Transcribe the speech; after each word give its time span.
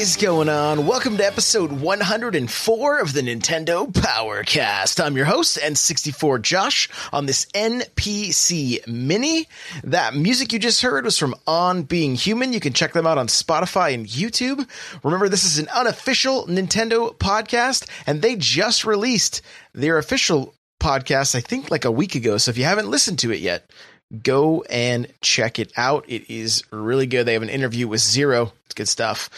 Is 0.00 0.16
going 0.16 0.48
on? 0.48 0.86
Welcome 0.86 1.18
to 1.18 1.26
episode 1.26 1.72
104 1.72 3.00
of 3.00 3.12
the 3.12 3.20
Nintendo 3.20 3.86
Powercast. 3.86 4.98
I'm 5.04 5.14
your 5.14 5.26
host, 5.26 5.58
N64 5.58 6.40
Josh, 6.40 6.88
on 7.12 7.26
this 7.26 7.44
NPC 7.54 8.86
Mini. 8.86 9.46
That 9.84 10.14
music 10.14 10.54
you 10.54 10.58
just 10.58 10.80
heard 10.80 11.04
was 11.04 11.18
from 11.18 11.34
On 11.46 11.82
Being 11.82 12.14
Human. 12.14 12.54
You 12.54 12.60
can 12.60 12.72
check 12.72 12.94
them 12.94 13.06
out 13.06 13.18
on 13.18 13.26
Spotify 13.26 13.92
and 13.92 14.06
YouTube. 14.06 14.66
Remember, 15.04 15.28
this 15.28 15.44
is 15.44 15.58
an 15.58 15.68
unofficial 15.68 16.46
Nintendo 16.46 17.14
podcast, 17.14 17.86
and 18.06 18.22
they 18.22 18.36
just 18.36 18.86
released 18.86 19.42
their 19.74 19.98
official 19.98 20.54
podcast, 20.80 21.34
I 21.34 21.42
think 21.42 21.70
like 21.70 21.84
a 21.84 21.92
week 21.92 22.14
ago. 22.14 22.38
So 22.38 22.50
if 22.50 22.56
you 22.56 22.64
haven't 22.64 22.88
listened 22.88 23.18
to 23.18 23.32
it 23.32 23.40
yet, 23.40 23.70
go 24.22 24.62
and 24.70 25.12
check 25.20 25.58
it 25.58 25.74
out. 25.76 26.06
It 26.08 26.30
is 26.30 26.64
really 26.70 27.06
good. 27.06 27.26
They 27.26 27.34
have 27.34 27.42
an 27.42 27.50
interview 27.50 27.86
with 27.86 28.00
Zero. 28.00 28.54
It's 28.64 28.74
good 28.74 28.88
stuff. 28.88 29.28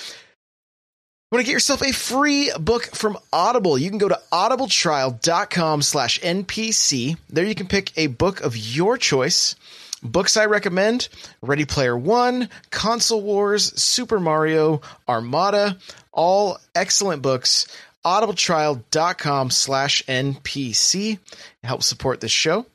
Want 1.33 1.41
to 1.41 1.47
get 1.47 1.55
yourself 1.55 1.81
a 1.81 1.93
free 1.93 2.53
book 2.61 2.95
from 2.95 3.17
Audible? 3.33 3.79
You 3.79 3.89
can 3.89 3.97
go 3.97 4.09
to 4.09 4.21
audibletrial.com 4.31 5.81
slash 5.81 6.21
NPC. 6.21 7.17
There 7.31 7.47
you 7.47 7.55
can 7.55 7.69
pick 7.69 7.91
a 7.97 8.09
book 8.09 8.43
of 8.43 8.55
your 8.55 8.99
choice. 8.99 9.57
Books 10.03 10.37
I 10.37 10.45
recommend 10.45 11.09
Ready 11.41 11.65
Player 11.65 11.97
One, 11.97 12.51
Console 12.69 13.23
Wars, 13.23 13.73
Super 13.81 14.21
Mario, 14.21 14.83
Armada, 15.09 15.79
all 16.13 16.59
excellent 16.75 17.23
books. 17.23 17.67
Audibletrial.com 18.05 19.49
slash 19.49 20.03
NPC. 20.05 21.19
Help 21.65 21.83
support 21.83 22.21
this 22.21 22.31
show. 22.31 22.67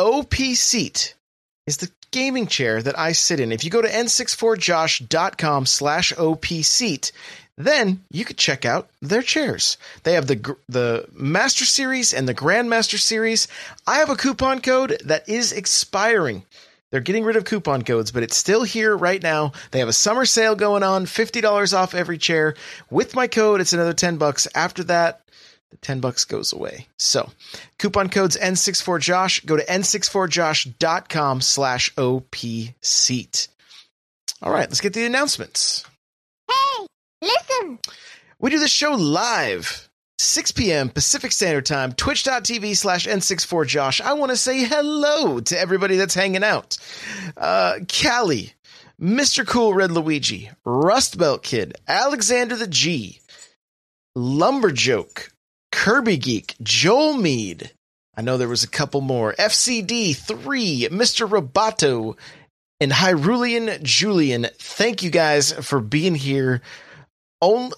OP 0.00 0.34
Seat 0.34 1.14
is 1.68 1.76
the 1.76 1.92
gaming 2.14 2.46
chair 2.46 2.80
that 2.80 2.96
I 2.96 3.10
sit 3.10 3.40
in. 3.40 3.50
If 3.50 3.64
you 3.64 3.70
go 3.70 3.82
to 3.82 3.88
n64josh.com 3.88 5.66
slash 5.66 6.16
OP 6.16 6.46
Seat, 6.46 7.10
then 7.58 8.04
you 8.08 8.24
could 8.24 8.38
check 8.38 8.64
out 8.64 8.88
their 9.02 9.20
chairs. 9.20 9.76
They 10.04 10.12
have 10.12 10.28
the 10.28 10.56
the 10.68 11.08
Master 11.12 11.64
Series 11.64 12.14
and 12.14 12.28
the 12.28 12.34
Grandmaster 12.34 12.98
Series. 12.98 13.48
I 13.84 13.96
have 13.96 14.10
a 14.10 14.16
coupon 14.16 14.60
code 14.60 15.00
that 15.04 15.28
is 15.28 15.50
expiring. 15.52 16.44
They're 16.90 17.00
getting 17.00 17.24
rid 17.24 17.34
of 17.34 17.44
coupon 17.44 17.82
codes, 17.82 18.12
but 18.12 18.22
it's 18.22 18.36
still 18.36 18.62
here 18.62 18.96
right 18.96 19.20
now. 19.20 19.50
They 19.72 19.80
have 19.80 19.88
a 19.88 19.92
summer 19.92 20.24
sale 20.24 20.54
going 20.54 20.84
on, 20.84 21.06
$50 21.06 21.76
off 21.76 21.96
every 21.96 22.18
chair. 22.18 22.54
With 22.90 23.16
my 23.16 23.26
code, 23.26 23.60
it's 23.60 23.72
another 23.72 23.94
10 23.94 24.16
bucks. 24.18 24.46
After 24.54 24.84
that, 24.84 25.20
the 25.74 25.78
10 25.78 25.98
bucks 25.98 26.24
goes 26.24 26.52
away. 26.52 26.86
So, 26.98 27.30
coupon 27.78 28.08
codes 28.08 28.36
N64Josh. 28.36 29.44
Go 29.44 29.56
to 29.56 29.64
n64josh.com 29.64 31.40
slash 31.40 31.92
OP 31.98 32.36
seat. 32.80 33.48
All 34.40 34.52
right, 34.52 34.68
let's 34.68 34.80
get 34.80 34.92
the 34.92 35.04
announcements. 35.04 35.84
Hey, 36.48 36.86
listen. 37.22 37.78
We 38.38 38.50
do 38.50 38.60
this 38.60 38.70
show 38.70 38.92
live, 38.92 39.88
6 40.18 40.52
p.m. 40.52 40.90
Pacific 40.90 41.32
Standard 41.32 41.66
Time, 41.66 41.92
twitch.tv 41.92 42.76
slash 42.76 43.06
N64Josh. 43.08 44.00
I 44.00 44.12
want 44.12 44.30
to 44.30 44.36
say 44.36 44.62
hello 44.62 45.40
to 45.40 45.58
everybody 45.58 45.96
that's 45.96 46.14
hanging 46.14 46.44
out. 46.44 46.76
Uh, 47.36 47.80
Callie, 47.88 48.52
Mr. 49.00 49.44
Cool 49.44 49.74
Red 49.74 49.90
Luigi, 49.90 50.50
Rust 50.64 51.18
Belt 51.18 51.42
Kid, 51.42 51.74
Alexander 51.88 52.54
the 52.56 52.68
G, 52.68 53.20
Lumberjoke, 54.16 55.30
Kirby 55.74 56.16
Geek, 56.16 56.54
Joel 56.62 57.14
Mead. 57.14 57.72
I 58.16 58.22
know 58.22 58.38
there 58.38 58.48
was 58.48 58.62
a 58.62 58.68
couple 58.68 59.00
more. 59.00 59.34
FCD3, 59.34 60.88
Mr. 60.88 61.28
Roboto, 61.28 62.16
and 62.80 62.92
Hyrulean 62.92 63.82
Julian. 63.82 64.46
Thank 64.56 65.02
you 65.02 65.10
guys 65.10 65.52
for 65.52 65.80
being 65.80 66.14
here. 66.14 66.62
Only, 67.42 67.72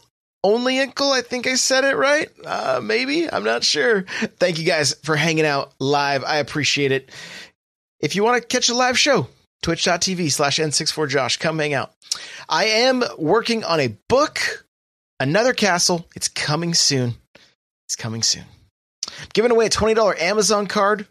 only 0.44 0.78
Uncle, 0.78 1.10
I 1.10 1.22
think 1.22 1.46
I 1.46 1.54
said 1.54 1.84
it 1.84 1.96
right. 1.96 2.28
Uh, 2.44 2.80
maybe, 2.82 3.28
I'm 3.28 3.44
not 3.44 3.64
sure. 3.64 4.02
Thank 4.38 4.58
you 4.58 4.64
guys 4.64 4.94
for 5.02 5.16
hanging 5.16 5.46
out 5.46 5.72
live. 5.80 6.22
I 6.22 6.36
appreciate 6.36 6.92
it. 6.92 7.10
If 7.98 8.14
you 8.14 8.22
want 8.22 8.40
to 8.40 8.46
catch 8.46 8.68
a 8.68 8.74
live 8.74 8.98
show, 8.98 9.26
twitch.tv 9.62 10.30
slash 10.30 10.58
N64Josh, 10.58 11.40
come 11.40 11.58
hang 11.58 11.72
out. 11.74 11.92
I 12.48 12.66
am 12.66 13.02
working 13.18 13.64
on 13.64 13.80
a 13.80 13.96
book, 14.08 14.66
Another 15.18 15.54
Castle. 15.54 16.06
It's 16.14 16.28
coming 16.28 16.74
soon. 16.74 17.14
It's 17.86 17.96
coming 17.96 18.22
soon. 18.22 18.44
I'm 19.06 19.28
giving 19.32 19.50
away 19.50 19.66
a 19.66 19.70
$20 19.70 20.20
Amazon 20.20 20.66
card. 20.66 21.06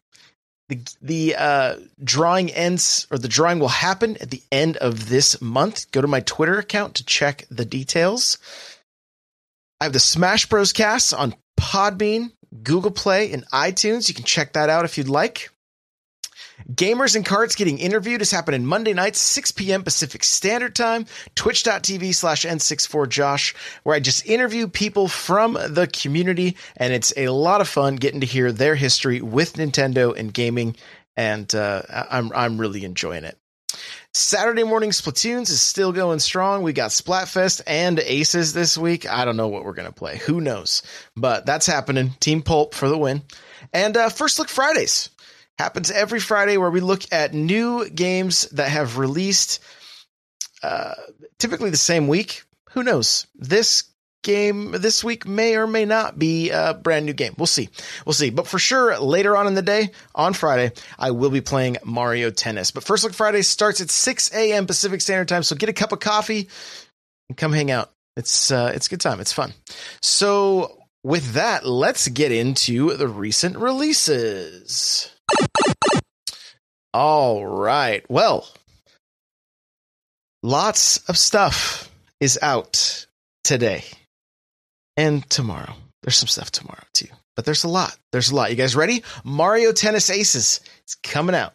The 0.68 0.80
the 1.00 1.36
uh, 1.36 1.76
drawing 2.04 2.52
ends 2.52 3.06
or 3.12 3.20
the 3.20 3.28
drawing 3.28 3.60
will 3.60 3.68
happen 3.68 4.18
at 4.18 4.32
the 4.32 4.42
end 4.52 4.78
of 4.78 5.10
this 5.10 5.40
month. 5.40 5.92
Go 5.92 6.02
to 6.02 6.08
my 6.08 6.22
Twitter 6.22 6.58
account 6.58 6.96
to 6.96 7.06
check 7.06 7.46
the 7.52 7.66
details. 7.66 8.40
I 9.80 9.86
have 9.86 9.94
the 9.94 10.00
Smash 10.00 10.48
Bros. 10.48 10.74
cast 10.74 11.14
on 11.14 11.36
Podbean, 11.60 12.32
Google 12.64 12.92
Play, 12.92 13.32
and 13.32 13.46
iTunes. 13.52 14.10
You 14.10 14.16
can 14.16 14.24
check 14.24 14.54
that 14.54 14.70
out 14.70 14.86
if 14.86 14.98
you'd 14.98 15.08
like. 15.08 15.52
Gamers 16.72 17.16
and 17.16 17.26
Cards 17.26 17.56
getting 17.56 17.78
interviewed 17.78 18.22
is 18.22 18.32
happening 18.32 18.66
Monday 18.66 18.94
nights, 18.94 19.20
6 19.20 19.52
p.m. 19.52 19.84
Pacific 19.84 20.24
Standard 20.24 20.76
Time, 20.76 21.06
twitch.tv 21.36 22.16
slash 22.16 22.46
N64Josh, 22.46 23.56
where 23.84 23.96
I 23.96 24.00
just 24.00 24.26
interview 24.26 24.68
people 24.68 25.08
from 25.08 25.54
the 25.54 25.88
community, 25.88 26.58
and 26.78 26.94
it's 26.94 27.14
a 27.18 27.30
lot 27.30 27.62
of 27.62 27.68
fun 27.68 27.98
getting 27.98 28.22
to 28.22 28.28
hear 28.28 28.52
their 28.52 28.76
history 28.76 29.22
with 29.22 29.54
Nintendo 29.54 30.18
and 30.18 30.34
gaming, 30.34 30.76
and 31.16 31.54
uh, 31.54 31.82
I'm, 32.10 32.32
I'm 32.34 32.58
really 32.60 32.86
enjoying 32.86 33.26
it. 33.26 33.38
Saturday 34.14 34.64
morning 34.64 34.92
Splatoons 34.92 35.50
is 35.50 35.62
still 35.62 35.92
going 35.92 36.20
strong. 36.20 36.64
We 36.64 36.72
got 36.72 36.92
Splatfest 36.92 37.64
and 37.68 38.00
Aces 38.00 38.54
this 38.54 38.78
week. 38.78 39.06
I 39.10 39.26
don't 39.26 39.36
know 39.36 39.50
what 39.50 39.66
we're 39.66 39.74
going 39.74 39.90
to 39.90 39.94
play. 39.94 40.20
Who 40.20 40.40
knows? 40.40 40.84
But 41.18 41.46
that's 41.46 41.68
happening. 41.68 42.12
Team 42.22 42.42
Pulp 42.42 42.74
for 42.74 42.88
the 42.88 42.98
win. 42.98 43.24
And 43.74 43.98
uh, 43.98 44.08
First 44.08 44.40
Look 44.40 44.48
Fridays 44.48 45.10
happens 45.58 45.92
every 45.92 46.20
Friday 46.20 46.58
where 46.58 46.72
we 46.72 46.82
look 46.82 47.04
at 47.12 47.34
new 47.34 47.90
games 47.90 48.48
that 48.50 48.70
have 48.70 48.98
released 48.98 49.64
uh, 50.64 50.94
typically 51.40 51.70
the 51.70 51.78
same 51.78 52.08
week. 52.08 52.44
Who 52.72 52.84
knows? 52.84 53.28
This 53.36 53.84
game 54.24 54.72
this 54.72 55.04
week 55.04 55.28
may 55.28 55.56
or 55.56 55.68
may 55.68 55.86
not 55.86 56.18
be 56.18 56.50
a 56.50 56.74
brand 56.74 57.06
new 57.06 57.14
game. 57.14 57.36
We'll 57.38 57.46
see. 57.46 57.70
We'll 58.06 58.14
see. 58.14 58.32
But 58.32 58.48
for 58.48 58.60
sure, 58.60 58.98
later 59.00 59.38
on 59.38 59.48
in 59.48 59.54
the 59.54 59.62
day, 59.62 59.92
on 60.14 60.34
Friday, 60.34 60.72
I 60.98 61.12
will 61.12 61.30
be 61.30 61.42
playing 61.42 61.78
Mario 61.86 62.32
Tennis. 62.32 62.72
But 62.72 62.84
First 62.84 63.04
Look 63.04 63.14
Friday 63.14 63.44
starts 63.44 63.82
at 63.82 63.92
6 63.92 64.34
a.m. 64.34 64.66
Pacific 64.66 65.00
Standard 65.00 65.28
Time. 65.28 65.44
So 65.44 65.56
get 65.56 65.70
a 65.70 65.74
cup 65.74 65.92
of 65.92 66.00
coffee 66.00 66.50
and 67.30 67.38
come 67.38 67.54
hang 67.54 67.72
out. 67.72 67.92
It's 68.18 68.50
uh, 68.50 68.72
it's 68.74 68.88
a 68.88 68.90
good 68.90 69.02
time. 69.02 69.20
It's 69.20 69.34
fun. 69.34 69.54
So 70.02 70.80
with 71.04 71.34
that, 71.34 71.66
let's 71.66 72.08
get 72.08 72.32
into 72.32 72.96
the 72.96 73.08
recent 73.08 73.58
releases. 73.58 75.15
All 76.96 77.46
right. 77.46 78.10
Well, 78.10 78.48
lots 80.42 81.00
of 81.10 81.18
stuff 81.18 81.92
is 82.22 82.40
out 82.42 83.06
today 83.44 83.84
and 84.96 85.30
tomorrow. 85.30 85.74
There's 86.04 86.16
some 86.16 86.30
stuff 86.30 86.52
tomorrow 86.52 86.86
too, 86.94 87.10
but 87.36 87.44
there's 87.44 87.66
a 87.66 87.68
lot. 87.68 87.98
There's 88.14 88.32
a 88.32 88.36
lot. 88.36 88.50
You 88.50 88.56
guys 88.56 88.78
ready? 88.78 89.04
Mario 89.26 89.74
Tennis 89.74 90.10
Aces. 90.10 90.62
It's 90.84 90.96
coming 90.96 91.36
out. 91.36 91.54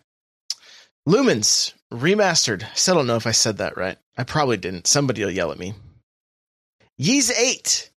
Lumines 1.09 1.73
remastered. 1.91 2.63
I 2.63 2.75
still 2.75 2.97
don't 2.97 3.07
know 3.07 3.17
if 3.17 3.27
I 3.27 3.33
said 3.33 3.57
that 3.57 3.79
right. 3.79 3.97
I 4.19 4.25
probably 4.25 4.59
didn't. 4.59 4.87
Somebody 4.87 5.25
will 5.25 5.31
yell 5.31 5.53
at 5.53 5.59
me. 5.59 5.73
Ys 6.99 7.31
8 7.31 7.91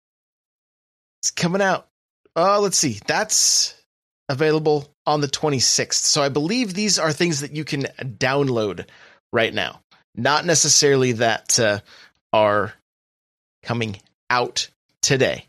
It's 1.20 1.32
coming 1.32 1.62
out. 1.62 1.90
Oh, 2.38 2.62
let's 2.62 2.78
see. 2.78 3.02
That's 3.06 3.76
available 4.34 4.90
on 5.06 5.22
the 5.22 5.28
26th. 5.28 5.94
So 5.94 6.22
I 6.22 6.30
believe 6.30 6.74
these 6.74 7.00
are 7.00 7.14
things 7.14 7.40
that 7.42 7.56
you 7.56 7.64
can 7.64 7.84
download 8.02 8.86
right 9.32 9.54
now. 9.54 9.80
not 10.16 10.46
necessarily 10.46 11.14
that 11.14 11.60
uh, 11.60 11.80
are 12.32 12.74
coming 13.64 14.00
out 14.30 14.70
today, 15.02 15.46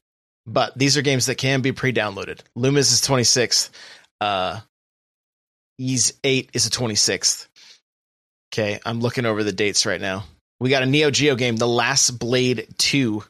but 0.47 0.77
these 0.79 0.97
are 0.97 1.03
games 1.03 1.27
that 1.27 1.37
can 1.37 1.61
be 1.61 1.73
pre-downloaded. 1.73 2.41
Lumines 2.57 2.93
is 2.93 3.03
26th. 3.03 3.71
Uh, 4.21 4.61
Ys 5.79 6.15
8 6.23 6.51
is 6.55 6.65
the 6.65 6.77
26th. 6.77 7.49
Okay, 8.53 8.79
I'm 8.87 9.01
looking 9.01 9.27
over 9.27 9.43
the 9.43 9.53
dates 9.53 9.85
right 9.87 10.01
now. 10.01 10.25
We 10.61 10.71
got 10.71 10.83
a 10.85 10.87
Neo 10.87 11.11
Geo 11.11 11.35
game, 11.35 11.57
The 11.57 11.67
Last 11.69 12.13
Blade 12.19 12.69
2. 12.79 13.23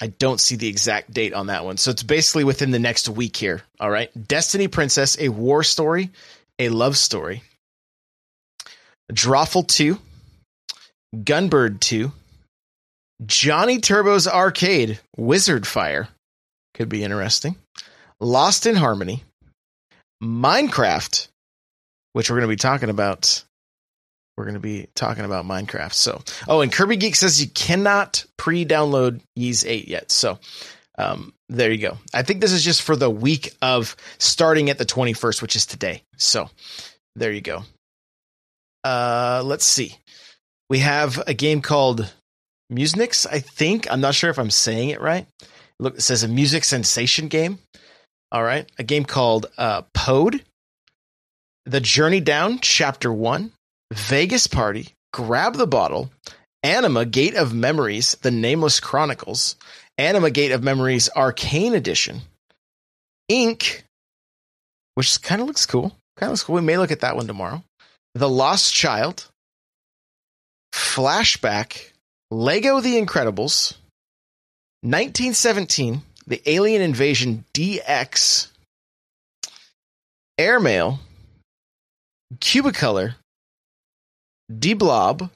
I 0.00 0.06
don't 0.06 0.40
see 0.40 0.56
the 0.56 0.68
exact 0.68 1.12
date 1.12 1.34
on 1.34 1.48
that 1.48 1.64
one. 1.64 1.76
So 1.76 1.90
it's 1.90 2.02
basically 2.02 2.44
within 2.44 2.70
the 2.70 2.78
next 2.78 3.08
week 3.08 3.36
here. 3.36 3.62
All 3.78 3.90
right. 3.90 4.10
Destiny 4.28 4.66
Princess, 4.68 5.18
a 5.20 5.28
war 5.28 5.62
story, 5.62 6.10
a 6.58 6.70
love 6.70 6.96
story. 6.96 7.42
Drawful 9.12 9.66
2, 9.66 9.98
Gunbird 11.16 11.80
2, 11.80 12.12
Johnny 13.26 13.80
Turbo's 13.80 14.26
Arcade, 14.26 15.00
Wizard 15.16 15.66
Fire. 15.66 16.08
Could 16.74 16.88
be 16.88 17.02
interesting. 17.02 17.56
Lost 18.20 18.66
in 18.66 18.76
Harmony, 18.76 19.24
Minecraft, 20.22 21.28
which 22.12 22.30
we're 22.30 22.36
going 22.36 22.48
to 22.48 22.52
be 22.52 22.56
talking 22.56 22.88
about 22.88 23.42
we're 24.40 24.46
going 24.46 24.54
to 24.54 24.60
be 24.60 24.88
talking 24.94 25.26
about 25.26 25.44
Minecraft. 25.44 25.92
So, 25.92 26.22
oh, 26.48 26.62
and 26.62 26.72
Kirby 26.72 26.96
Geek 26.96 27.14
says 27.14 27.42
you 27.42 27.48
cannot 27.50 28.24
pre-download 28.38 29.20
Ys 29.36 29.66
8 29.66 29.86
yet. 29.86 30.10
So, 30.10 30.38
um, 30.96 31.34
there 31.50 31.70
you 31.70 31.76
go. 31.76 31.98
I 32.14 32.22
think 32.22 32.40
this 32.40 32.52
is 32.52 32.64
just 32.64 32.80
for 32.80 32.96
the 32.96 33.10
week 33.10 33.52
of 33.60 33.94
starting 34.16 34.70
at 34.70 34.78
the 34.78 34.86
21st, 34.86 35.42
which 35.42 35.56
is 35.56 35.66
today. 35.66 36.04
So, 36.16 36.48
there 37.16 37.32
you 37.32 37.42
go. 37.42 37.64
Uh, 38.82 39.42
let's 39.44 39.66
see. 39.66 39.98
We 40.70 40.78
have 40.78 41.22
a 41.26 41.34
game 41.34 41.60
called 41.60 42.10
Musynx, 42.72 43.26
I 43.30 43.40
think. 43.40 43.92
I'm 43.92 44.00
not 44.00 44.14
sure 44.14 44.30
if 44.30 44.38
I'm 44.38 44.50
saying 44.50 44.88
it 44.88 45.02
right. 45.02 45.26
Look, 45.78 45.96
it 45.96 46.00
says 46.00 46.22
a 46.22 46.28
music 46.28 46.64
sensation 46.64 47.28
game. 47.28 47.58
All 48.32 48.42
right. 48.42 48.66
A 48.78 48.84
game 48.84 49.04
called 49.04 49.50
uh, 49.58 49.82
Pode. 49.92 50.42
The 51.66 51.80
Journey 51.80 52.20
Down, 52.20 52.58
Chapter 52.60 53.12
1. 53.12 53.52
Vegas 53.92 54.46
Party, 54.46 54.94
Grab 55.12 55.56
the 55.56 55.66
Bottle, 55.66 56.10
Anima 56.62 57.04
Gate 57.04 57.34
of 57.34 57.54
Memories, 57.54 58.16
The 58.22 58.30
Nameless 58.30 58.80
Chronicles, 58.80 59.56
Anima 59.98 60.30
Gate 60.30 60.52
of 60.52 60.62
Memories 60.62 61.10
Arcane 61.16 61.74
Edition, 61.74 62.22
Ink, 63.28 63.84
which 64.94 65.20
kind 65.22 65.40
of 65.40 65.46
looks 65.46 65.66
cool. 65.66 65.90
Kind 66.16 66.28
of 66.28 66.30
looks 66.30 66.42
cool. 66.42 66.56
We 66.56 66.60
may 66.60 66.78
look 66.78 66.90
at 66.90 67.00
that 67.00 67.16
one 67.16 67.26
tomorrow. 67.26 67.62
The 68.14 68.28
Lost 68.28 68.74
Child, 68.74 69.26
Flashback, 70.72 71.92
Lego 72.30 72.80
The 72.80 73.00
Incredibles, 73.00 73.74
1917, 74.82 76.02
The 76.26 76.42
Alien 76.46 76.82
Invasion 76.82 77.44
DX, 77.54 78.48
Airmail, 80.38 80.98
Cubicolor, 82.36 83.14
de 84.58 84.74
Blob, 84.74 85.30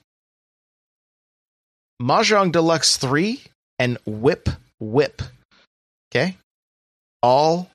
Mahjong 2.00 2.52
Deluxe 2.52 2.96
3, 2.96 3.40
and 3.78 3.98
Whip 4.06 4.48
Whip. 4.80 5.22
Okay? 6.10 6.36
All 7.22 7.70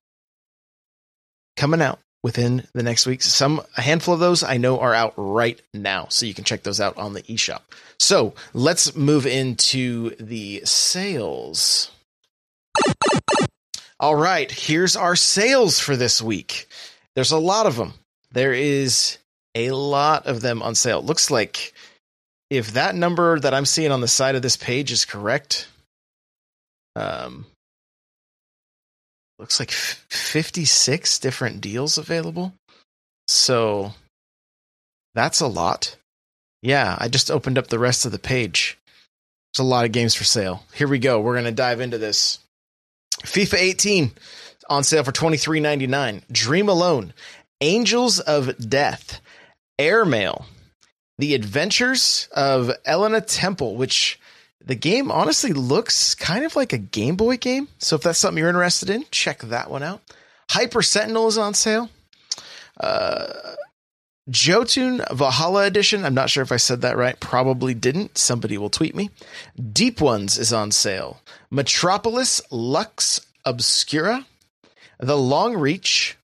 coming 1.57 1.81
out 1.81 1.99
within 2.23 2.65
the 2.73 2.83
next 2.83 3.05
week. 3.05 3.21
Some 3.21 3.61
a 3.77 3.81
handful 3.81 4.13
of 4.13 4.19
those 4.19 4.43
I 4.43 4.57
know 4.57 4.79
are 4.79 4.93
out 4.93 5.13
right 5.17 5.61
now, 5.73 6.07
so 6.09 6.25
you 6.25 6.33
can 6.33 6.43
check 6.43 6.63
those 6.63 6.81
out 6.81 6.97
on 6.97 7.13
the 7.13 7.23
eShop. 7.23 7.61
So 7.99 8.33
let's 8.53 8.95
move 8.95 9.25
into 9.25 10.15
the 10.15 10.61
sales. 10.65 11.91
All 13.99 14.15
right, 14.15 14.49
here's 14.49 14.95
our 14.95 15.15
sales 15.15 15.79
for 15.79 15.97
this 15.97 16.21
week. 16.21 16.67
There's 17.15 17.31
a 17.31 17.37
lot 17.37 17.65
of 17.65 17.75
them. 17.75 17.93
There 18.31 18.53
is 18.53 19.17
a 19.67 19.75
lot 19.75 20.25
of 20.27 20.41
them 20.41 20.61
on 20.61 20.75
sale. 20.75 21.01
Looks 21.01 21.31
like 21.31 21.73
if 22.49 22.73
that 22.73 22.95
number 22.95 23.39
that 23.39 23.53
I'm 23.53 23.65
seeing 23.65 23.91
on 23.91 24.01
the 24.01 24.07
side 24.07 24.35
of 24.35 24.41
this 24.41 24.57
page 24.57 24.91
is 24.91 25.05
correct, 25.05 25.67
um, 26.95 27.45
looks 29.37 29.59
like 29.59 29.71
56 29.71 31.19
different 31.19 31.61
deals 31.61 31.97
available. 31.97 32.53
So 33.27 33.93
that's 35.15 35.39
a 35.39 35.47
lot. 35.47 35.95
Yeah, 36.61 36.97
I 36.99 37.07
just 37.07 37.31
opened 37.31 37.57
up 37.57 37.67
the 37.67 37.79
rest 37.79 38.05
of 38.05 38.11
the 38.11 38.19
page. 38.19 38.77
There's 39.53 39.65
a 39.65 39.69
lot 39.69 39.85
of 39.85 39.91
games 39.91 40.13
for 40.13 40.23
sale. 40.23 40.63
Here 40.73 40.87
we 40.87 40.99
go. 40.99 41.19
We're 41.19 41.33
going 41.33 41.45
to 41.45 41.51
dive 41.51 41.79
into 41.79 41.97
this. 41.97 42.39
FIFA 43.23 43.57
18 43.57 44.11
on 44.69 44.83
sale 44.83 45.03
for 45.03 45.11
$23.99. 45.11 46.23
Dream 46.31 46.69
Alone. 46.69 47.13
Angels 47.61 48.19
of 48.19 48.69
Death. 48.69 49.21
Airmail, 49.79 50.45
The 51.17 51.33
Adventures 51.33 52.27
of 52.35 52.71
Elena 52.85 53.21
Temple, 53.21 53.75
which 53.75 54.19
the 54.63 54.75
game 54.75 55.09
honestly 55.09 55.53
looks 55.53 56.13
kind 56.13 56.45
of 56.45 56.55
like 56.55 56.73
a 56.73 56.77
Game 56.77 57.15
Boy 57.15 57.37
game. 57.37 57.69
So 57.79 57.95
if 57.95 58.03
that's 58.03 58.19
something 58.19 58.37
you're 58.37 58.49
interested 58.49 58.89
in, 58.89 59.05
check 59.09 59.39
that 59.39 59.71
one 59.71 59.81
out. 59.81 60.01
Hyper 60.51 60.81
Sentinel 60.81 61.27
is 61.27 61.37
on 61.37 61.53
sale. 61.53 61.89
Uh, 62.79 63.27
Jotun 64.29 65.01
Valhalla 65.11 65.65
Edition. 65.65 66.05
I'm 66.05 66.13
not 66.13 66.29
sure 66.29 66.43
if 66.43 66.51
I 66.51 66.57
said 66.57 66.81
that 66.81 66.97
right. 66.97 67.19
Probably 67.19 67.73
didn't. 67.73 68.17
Somebody 68.17 68.57
will 68.57 68.69
tweet 68.69 68.95
me. 68.95 69.09
Deep 69.71 70.01
Ones 70.01 70.37
is 70.37 70.53
on 70.53 70.71
sale. 70.71 71.21
Metropolis 71.49 72.41
Lux 72.51 73.21
Obscura. 73.45 74.25
The 74.99 75.17
Long 75.17 75.55
Reach. 75.57 76.17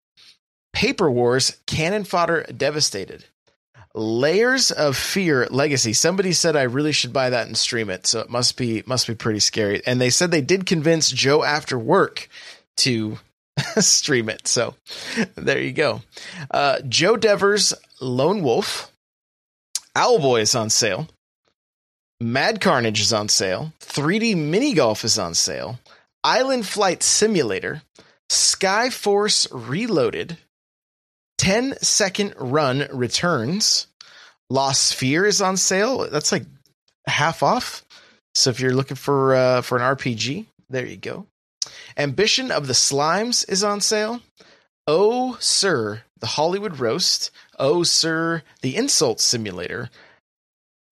Paper 0.74 1.10
Wars 1.10 1.58
Cannon 1.66 2.04
Fodder 2.04 2.44
Devastated. 2.56 3.26
Layers 3.96 4.72
of 4.72 4.98
Fear 4.98 5.48
Legacy. 5.52 5.94
Somebody 5.94 6.34
said 6.34 6.58
I 6.58 6.64
really 6.64 6.92
should 6.92 7.14
buy 7.14 7.30
that 7.30 7.48
and 7.48 7.58
stream 7.58 7.90
it, 7.90 8.06
so 8.06 8.20
it 8.20 8.30
must 8.30 8.58
be 8.58 8.84
must 8.86 9.08
be 9.08 9.16
pretty 9.16 9.40
scary. 9.40 9.82
And 9.86 10.02
they 10.02 10.10
said 10.10 10.32
they 10.32 10.42
did 10.42 10.66
convince 10.66 11.10
Joe 11.10 11.44
after 11.44 11.80
work 11.80 12.28
to 12.78 13.18
stream 13.78 14.28
it. 14.28 14.48
So 14.48 14.76
there 15.36 15.62
you 15.62 15.72
go. 15.72 16.02
Uh, 16.52 16.82
Joe 16.88 17.16
Dever's 17.16 17.74
Lone 18.02 18.44
Wolf. 18.44 18.92
Owlboy 19.96 20.42
is 20.42 20.56
on 20.56 20.70
sale. 20.70 21.08
Mad 22.20 22.60
Carnage 22.60 23.00
is 23.00 23.14
on 23.14 23.30
sale. 23.30 23.72
3D 23.80 24.36
Mini 24.36 24.74
Golf 24.74 25.06
is 25.06 25.18
on 25.18 25.34
sale. 25.34 25.80
Island 26.22 26.66
Flight 26.68 27.02
Simulator. 27.02 27.82
Sky 28.30 28.90
Force 28.90 29.48
Reloaded. 29.52 30.38
10 31.46 31.78
second 31.80 32.34
run 32.40 32.88
returns. 32.92 33.86
Lost 34.50 34.82
Sphere 34.82 35.28
is 35.28 35.44
on 35.44 35.58
sale. 35.58 36.10
That's 36.10 36.32
like 36.32 36.46
half 37.06 37.44
off. 37.44 37.86
So 38.34 38.50
if 38.50 38.60
you're 38.60 38.74
looking 38.74 38.98
for 38.98 39.36
uh, 39.36 39.62
for 39.62 39.78
an 39.78 39.96
RPG, 39.96 40.48
there 40.72 40.88
you 40.88 40.98
go. 40.98 41.28
Ambition 41.98 42.50
of 42.50 42.66
the 42.66 42.74
Slimes 42.74 43.48
is 43.48 43.64
on 43.64 43.80
sale. 43.80 44.22
Oh, 44.88 45.38
sir, 45.40 46.02
the 46.20 46.26
Hollywood 46.26 46.80
Roast. 46.80 47.30
Oh, 47.60 47.84
sir, 47.84 48.42
the 48.64 48.76
Insult 48.76 49.20
Simulator. 49.20 49.92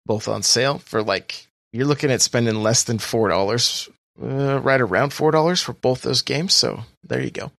Both 0.06 0.28
on 0.28 0.44
sale 0.44 0.78
for 0.78 1.02
like 1.02 1.48
you're 1.72 1.88
looking 1.88 2.12
at 2.12 2.22
spending 2.22 2.62
less 2.62 2.84
than 2.84 3.00
four 3.00 3.28
dollars, 3.30 3.90
uh, 4.22 4.60
right 4.62 4.82
around 4.82 5.14
four 5.14 5.32
dollars 5.32 5.64
for 5.64 5.74
both 5.74 6.04
those 6.04 6.22
games. 6.22 6.54
So 6.54 6.82
there 7.04 7.24
you 7.24 7.32
go. 7.32 7.52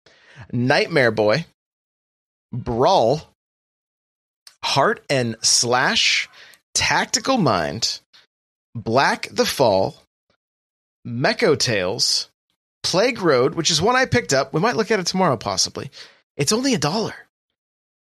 Nightmare 0.53 1.11
Boy 1.11 1.47
Brawl, 2.54 3.23
Heart 4.62 5.04
and 5.11 5.37
Slash, 5.42 6.28
Tactical 6.75 7.37
Mind, 7.37 8.00
Black 8.75 9.28
the 9.30 9.44
Fall, 9.44 9.96
Mecho 11.06 11.58
Tales, 11.58 12.28
Plague 12.82 13.20
Road, 13.20 13.54
which 13.54 13.70
is 13.70 13.82
one 13.82 13.96
I 13.96 14.06
picked 14.06 14.32
up. 14.32 14.52
We 14.52 14.61
might 14.61 14.76
look 14.76 14.90
at 14.90 15.00
it 15.00 15.06
tomorrow, 15.06 15.37
possibly. 15.37 15.90
It's 16.37 16.52
only 16.52 16.75
a 16.75 16.78
dollar. 16.78 17.14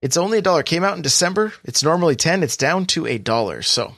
It's 0.01 0.17
only 0.17 0.39
a 0.39 0.43
dollar. 0.43 0.63
Came 0.63 0.85
out 0.85 0.97
in 0.97 1.03
December. 1.03 1.53
It's 1.65 1.83
normally 1.83 2.17
10. 2.17 2.43
It's 2.43 2.57
down 2.57 2.87
to 2.87 3.07
a 3.07 3.19
dollar. 3.19 3.63
So 3.63 3.95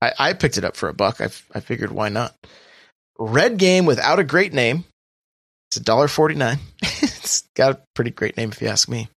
I, 0.00 0.12
I 0.18 0.32
picked 0.34 0.58
it 0.58 0.64
up 0.64 0.76
for 0.76 0.88
a 0.88 0.94
buck. 0.94 1.20
I, 1.20 1.26
I 1.54 1.60
figured 1.60 1.90
why 1.90 2.08
not? 2.08 2.34
Red 3.18 3.58
Game 3.58 3.86
without 3.86 4.18
a 4.18 4.24
great 4.24 4.52
name. 4.52 4.84
It's 5.70 5.78
a 5.78 5.82
dollar 5.82 6.08
forty 6.08 6.34
nine. 6.34 6.58
it's 6.82 7.42
got 7.54 7.72
a 7.72 7.80
pretty 7.94 8.10
great 8.10 8.36
name 8.36 8.50
if 8.50 8.60
you 8.60 8.68
ask 8.68 8.88
me. 8.88 9.08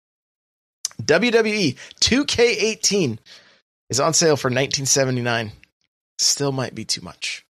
WWE 1.02 1.78
2K18 2.02 3.18
is 3.90 4.00
on 4.00 4.14
sale 4.14 4.36
for 4.36 4.48
1979. 4.48 5.52
Still 6.20 6.52
might 6.52 6.76
be 6.76 6.86
too 6.86 7.02
much. 7.02 7.46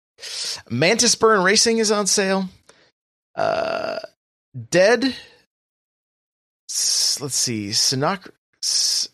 Mantis 0.69 1.15
Burn 1.15 1.43
Racing 1.43 1.79
is 1.79 1.91
on 1.91 2.07
sale. 2.07 2.49
Uh, 3.35 3.99
Dead. 4.69 5.03
Let's 5.03 7.35
see. 7.35 7.69
Sinocracy. 7.69 9.09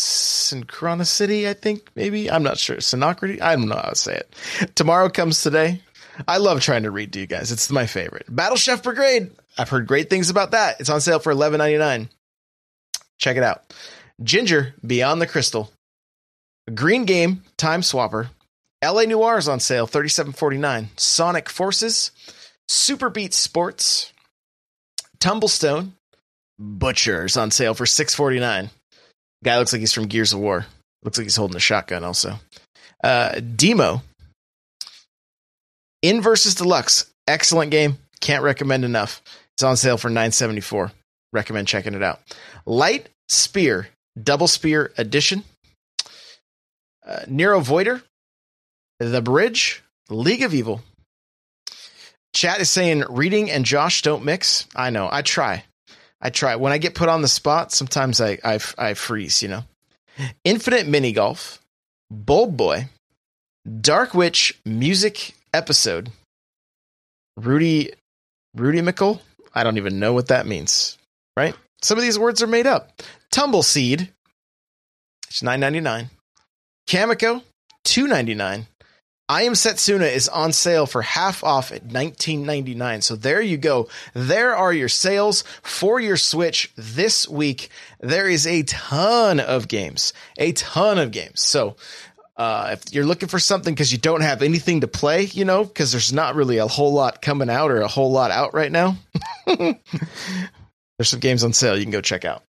Synchronicity, 0.00 1.46
I 1.46 1.54
think, 1.54 1.90
maybe. 1.94 2.28
I'm 2.30 2.42
not 2.42 2.58
sure. 2.58 2.78
Synocrity? 2.78 3.40
I 3.40 3.54
don't 3.54 3.68
know 3.68 3.76
how 3.76 3.90
to 3.90 3.94
say 3.94 4.16
it. 4.16 4.34
Tomorrow 4.74 5.10
comes 5.10 5.42
today. 5.42 5.80
I 6.26 6.38
love 6.38 6.60
trying 6.60 6.82
to 6.82 6.90
read 6.90 7.12
to 7.12 7.20
you 7.20 7.26
guys. 7.26 7.52
It's 7.52 7.70
my 7.70 7.86
favorite. 7.86 8.26
Battle 8.28 8.56
Chef 8.56 8.82
Brigade. 8.82 9.30
I've 9.56 9.68
heard 9.68 9.86
great 9.86 10.10
things 10.10 10.28
about 10.28 10.50
that. 10.52 10.80
It's 10.80 10.90
on 10.90 11.00
sale 11.00 11.20
for 11.20 11.32
$11.99. 11.32 12.08
Check 13.20 13.36
it 13.36 13.42
out. 13.42 13.72
Ginger, 14.22 14.74
Beyond 14.84 15.20
the 15.22 15.26
Crystal. 15.26 15.70
Green 16.74 17.04
Game, 17.04 17.42
Time 17.56 17.82
Swapper. 17.82 18.28
LA 18.82 19.02
Noire 19.02 19.38
is 19.38 19.48
on 19.48 19.60
sale, 19.60 19.86
$37.49. 19.86 20.88
Sonic 20.98 21.48
Forces. 21.48 22.10
Super 22.68 23.10
Beat 23.10 23.34
Sports. 23.34 24.12
Tumblestone. 25.18 25.92
Butcher's 26.58 27.36
on 27.36 27.50
sale 27.50 27.74
for 27.74 27.84
$6.49. 27.84 28.70
Guy 29.42 29.58
looks 29.58 29.72
like 29.72 29.80
he's 29.80 29.92
from 29.92 30.06
Gears 30.06 30.32
of 30.32 30.40
War. 30.40 30.66
Looks 31.02 31.18
like 31.18 31.24
he's 31.24 31.36
holding 31.36 31.56
a 31.56 31.60
shotgun 31.60 32.04
also. 32.04 32.34
Uh, 33.02 33.40
Demo. 33.40 34.02
Inversus 36.04 36.56
Deluxe. 36.56 37.10
Excellent 37.26 37.70
game. 37.70 37.98
Can't 38.20 38.42
recommend 38.42 38.84
enough. 38.84 39.22
It's 39.54 39.62
on 39.62 39.76
sale 39.76 39.96
for 39.96 40.08
974. 40.08 40.92
Recommend 41.32 41.68
checking 41.68 41.94
it 41.94 42.02
out. 42.02 42.20
Light 42.66 43.08
Spear. 43.28 43.88
Double 44.20 44.48
Speer 44.48 44.92
Edition. 44.98 45.44
Uh, 47.06 47.20
NeuroVoider. 47.26 48.02
The 48.98 49.22
Bridge. 49.22 49.82
League 50.08 50.42
of 50.42 50.52
Evil. 50.54 50.82
Chat 52.34 52.60
is 52.60 52.70
saying 52.70 53.04
reading 53.08 53.50
and 53.50 53.64
Josh 53.64 54.02
don't 54.02 54.24
mix. 54.24 54.66
I 54.74 54.90
know. 54.90 55.08
I 55.10 55.22
try. 55.22 55.64
I 56.20 56.30
try. 56.30 56.56
When 56.56 56.72
I 56.72 56.78
get 56.78 56.94
put 56.94 57.08
on 57.08 57.22
the 57.22 57.28
spot, 57.28 57.72
sometimes 57.72 58.20
I 58.20 58.38
I, 58.44 58.58
I 58.78 58.94
freeze. 58.94 59.42
You 59.42 59.48
know. 59.48 59.64
Infinite 60.44 60.86
Mini 60.86 61.12
Golf. 61.12 61.60
Bold 62.10 62.56
Boy. 62.56 62.88
Dark 63.80 64.14
Witch 64.14 64.58
music 64.64 65.34
episode. 65.52 66.10
Rudy 67.36 67.92
Rudymical. 68.56 69.20
I 69.54 69.64
don't 69.64 69.76
even 69.76 69.98
know 69.98 70.12
what 70.12 70.28
that 70.28 70.46
means. 70.46 70.98
Right? 71.36 71.54
Some 71.82 71.98
of 71.98 72.02
these 72.02 72.18
words 72.18 72.42
are 72.42 72.46
made 72.46 72.66
up. 72.66 72.90
Tumble 73.30 73.62
Seed. 73.62 74.12
It's 75.28 75.42
nine 75.42 75.60
ninety 75.60 75.80
nine. 75.80 76.10
Kamiko. 76.86 77.42
Two 77.84 78.06
ninety 78.06 78.34
nine. 78.34 78.66
I 79.30 79.42
am 79.42 79.52
Setsuna 79.52 80.12
is 80.12 80.28
on 80.28 80.52
sale 80.52 80.86
for 80.86 81.02
half 81.02 81.44
off 81.44 81.70
at 81.70 81.86
19.99. 81.86 83.00
So 83.00 83.14
there 83.14 83.40
you 83.40 83.58
go. 83.58 83.88
There 84.12 84.56
are 84.56 84.72
your 84.72 84.88
sales 84.88 85.44
for 85.62 86.00
your 86.00 86.16
Switch 86.16 86.72
this 86.74 87.28
week. 87.28 87.68
There 88.00 88.28
is 88.28 88.44
a 88.44 88.64
ton 88.64 89.38
of 89.38 89.68
games, 89.68 90.12
a 90.36 90.50
ton 90.50 90.98
of 90.98 91.12
games. 91.12 91.42
So 91.42 91.76
uh, 92.36 92.70
if 92.72 92.92
you're 92.92 93.04
looking 93.04 93.28
for 93.28 93.38
something 93.38 93.72
because 93.72 93.92
you 93.92 93.98
don't 93.98 94.22
have 94.22 94.42
anything 94.42 94.80
to 94.80 94.88
play, 94.88 95.24
you 95.24 95.44
know, 95.44 95.62
because 95.62 95.92
there's 95.92 96.12
not 96.12 96.34
really 96.34 96.58
a 96.58 96.66
whole 96.66 96.92
lot 96.92 97.22
coming 97.22 97.48
out 97.48 97.70
or 97.70 97.82
a 97.82 97.86
whole 97.86 98.10
lot 98.10 98.32
out 98.32 98.52
right 98.52 98.72
now, 98.72 98.96
there's 101.00 101.08
some 101.08 101.18
games 101.18 101.42
on 101.44 101.54
sale 101.54 101.78
you 101.78 101.82
can 101.82 101.92
go 101.92 102.02
check 102.02 102.26
out. 102.26 102.42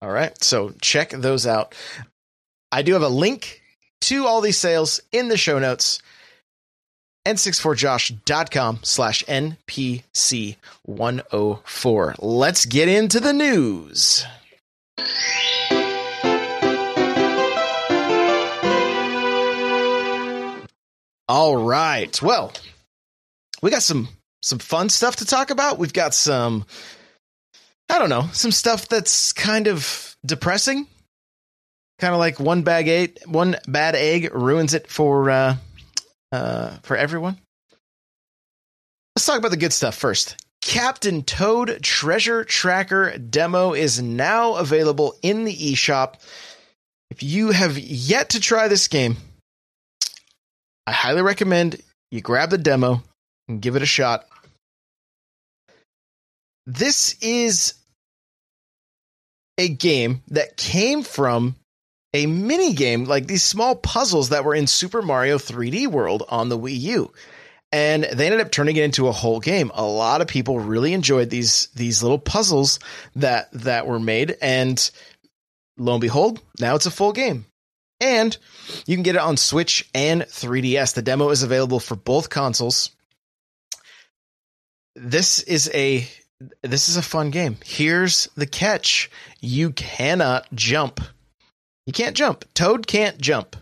All 0.00 0.08
right. 0.08 0.40
So 0.40 0.72
check 0.80 1.10
those 1.10 1.48
out. 1.48 1.74
I 2.70 2.82
do 2.82 2.92
have 2.92 3.02
a 3.02 3.08
link 3.08 3.60
to 4.02 4.24
all 4.24 4.40
these 4.40 4.56
sales 4.56 5.00
in 5.10 5.26
the 5.26 5.36
show 5.36 5.58
notes 5.58 6.00
n64josh.com 7.26 8.78
slash 8.82 9.24
npc104 9.24 12.14
let's 12.20 12.66
get 12.66 12.88
into 12.88 13.18
the 13.18 13.32
news 13.32 14.24
all 21.28 21.56
right 21.56 22.22
well 22.22 22.52
we 23.60 23.72
got 23.72 23.82
some 23.82 24.06
some 24.40 24.60
fun 24.60 24.88
stuff 24.88 25.16
to 25.16 25.24
talk 25.24 25.50
about 25.50 25.80
we've 25.80 25.92
got 25.92 26.14
some 26.14 26.64
i 27.88 27.98
don't 27.98 28.10
know 28.10 28.28
some 28.32 28.52
stuff 28.52 28.88
that's 28.88 29.32
kind 29.32 29.66
of 29.66 30.16
depressing 30.24 30.86
kind 31.98 32.14
of 32.14 32.18
like 32.18 32.38
one 32.38 32.62
bag 32.62 32.88
eight 32.88 33.20
one 33.26 33.56
bad 33.66 33.94
egg 33.94 34.32
ruins 34.32 34.74
it 34.74 34.86
for 34.88 35.30
uh 35.30 35.56
uh, 36.32 36.76
for 36.82 36.96
everyone. 36.96 37.38
Let's 39.16 39.26
talk 39.26 39.38
about 39.38 39.50
the 39.50 39.56
good 39.56 39.72
stuff 39.72 39.94
first. 39.94 40.36
Captain 40.60 41.22
Toad 41.22 41.82
Treasure 41.82 42.44
Tracker 42.44 43.16
demo 43.18 43.72
is 43.72 44.02
now 44.02 44.56
available 44.56 45.16
in 45.22 45.44
the 45.44 45.54
eShop. 45.54 46.14
If 47.10 47.22
you 47.22 47.50
have 47.50 47.78
yet 47.78 48.30
to 48.30 48.40
try 48.40 48.68
this 48.68 48.88
game, 48.88 49.16
I 50.86 50.92
highly 50.92 51.22
recommend 51.22 51.80
you 52.10 52.20
grab 52.20 52.50
the 52.50 52.58
demo 52.58 53.02
and 53.48 53.62
give 53.62 53.76
it 53.76 53.82
a 53.82 53.86
shot. 53.86 54.26
This 56.66 57.16
is 57.22 57.74
a 59.58 59.68
game 59.68 60.22
that 60.28 60.56
came 60.56 61.02
from 61.02 61.56
a 62.14 62.26
mini 62.26 62.72
game 62.72 63.04
like 63.04 63.26
these 63.26 63.42
small 63.42 63.74
puzzles 63.74 64.30
that 64.30 64.44
were 64.44 64.54
in 64.54 64.66
Super 64.66 65.02
Mario 65.02 65.36
3D 65.36 65.88
World 65.88 66.22
on 66.28 66.48
the 66.48 66.58
Wii 66.58 66.80
U. 66.80 67.12
And 67.70 68.04
they 68.04 68.24
ended 68.24 68.40
up 68.40 68.50
turning 68.50 68.76
it 68.76 68.84
into 68.84 69.08
a 69.08 69.12
whole 69.12 69.40
game. 69.40 69.70
A 69.74 69.84
lot 69.84 70.22
of 70.22 70.28
people 70.28 70.58
really 70.58 70.94
enjoyed 70.94 71.28
these 71.28 71.68
these 71.74 72.02
little 72.02 72.18
puzzles 72.18 72.78
that 73.16 73.50
that 73.52 73.86
were 73.86 74.00
made 74.00 74.36
and 74.40 74.90
lo 75.76 75.94
and 75.94 76.00
behold, 76.00 76.40
now 76.58 76.76
it's 76.76 76.86
a 76.86 76.90
full 76.90 77.12
game. 77.12 77.44
And 78.00 78.36
you 78.86 78.96
can 78.96 79.02
get 79.02 79.16
it 79.16 79.20
on 79.20 79.36
Switch 79.36 79.88
and 79.92 80.22
3DS. 80.22 80.94
The 80.94 81.02
demo 81.02 81.30
is 81.30 81.42
available 81.42 81.80
for 81.80 81.96
both 81.96 82.30
consoles. 82.30 82.90
This 84.94 85.40
is 85.42 85.70
a 85.74 86.08
this 86.62 86.88
is 86.88 86.96
a 86.96 87.02
fun 87.02 87.30
game. 87.30 87.56
Here's 87.64 88.28
the 88.36 88.46
catch. 88.46 89.10
You 89.40 89.70
cannot 89.70 90.46
jump 90.54 91.00
you 91.88 91.92
can't 91.92 92.14
jump. 92.14 92.44
Toad 92.52 92.86
can't 92.86 93.18
jump. 93.18 93.56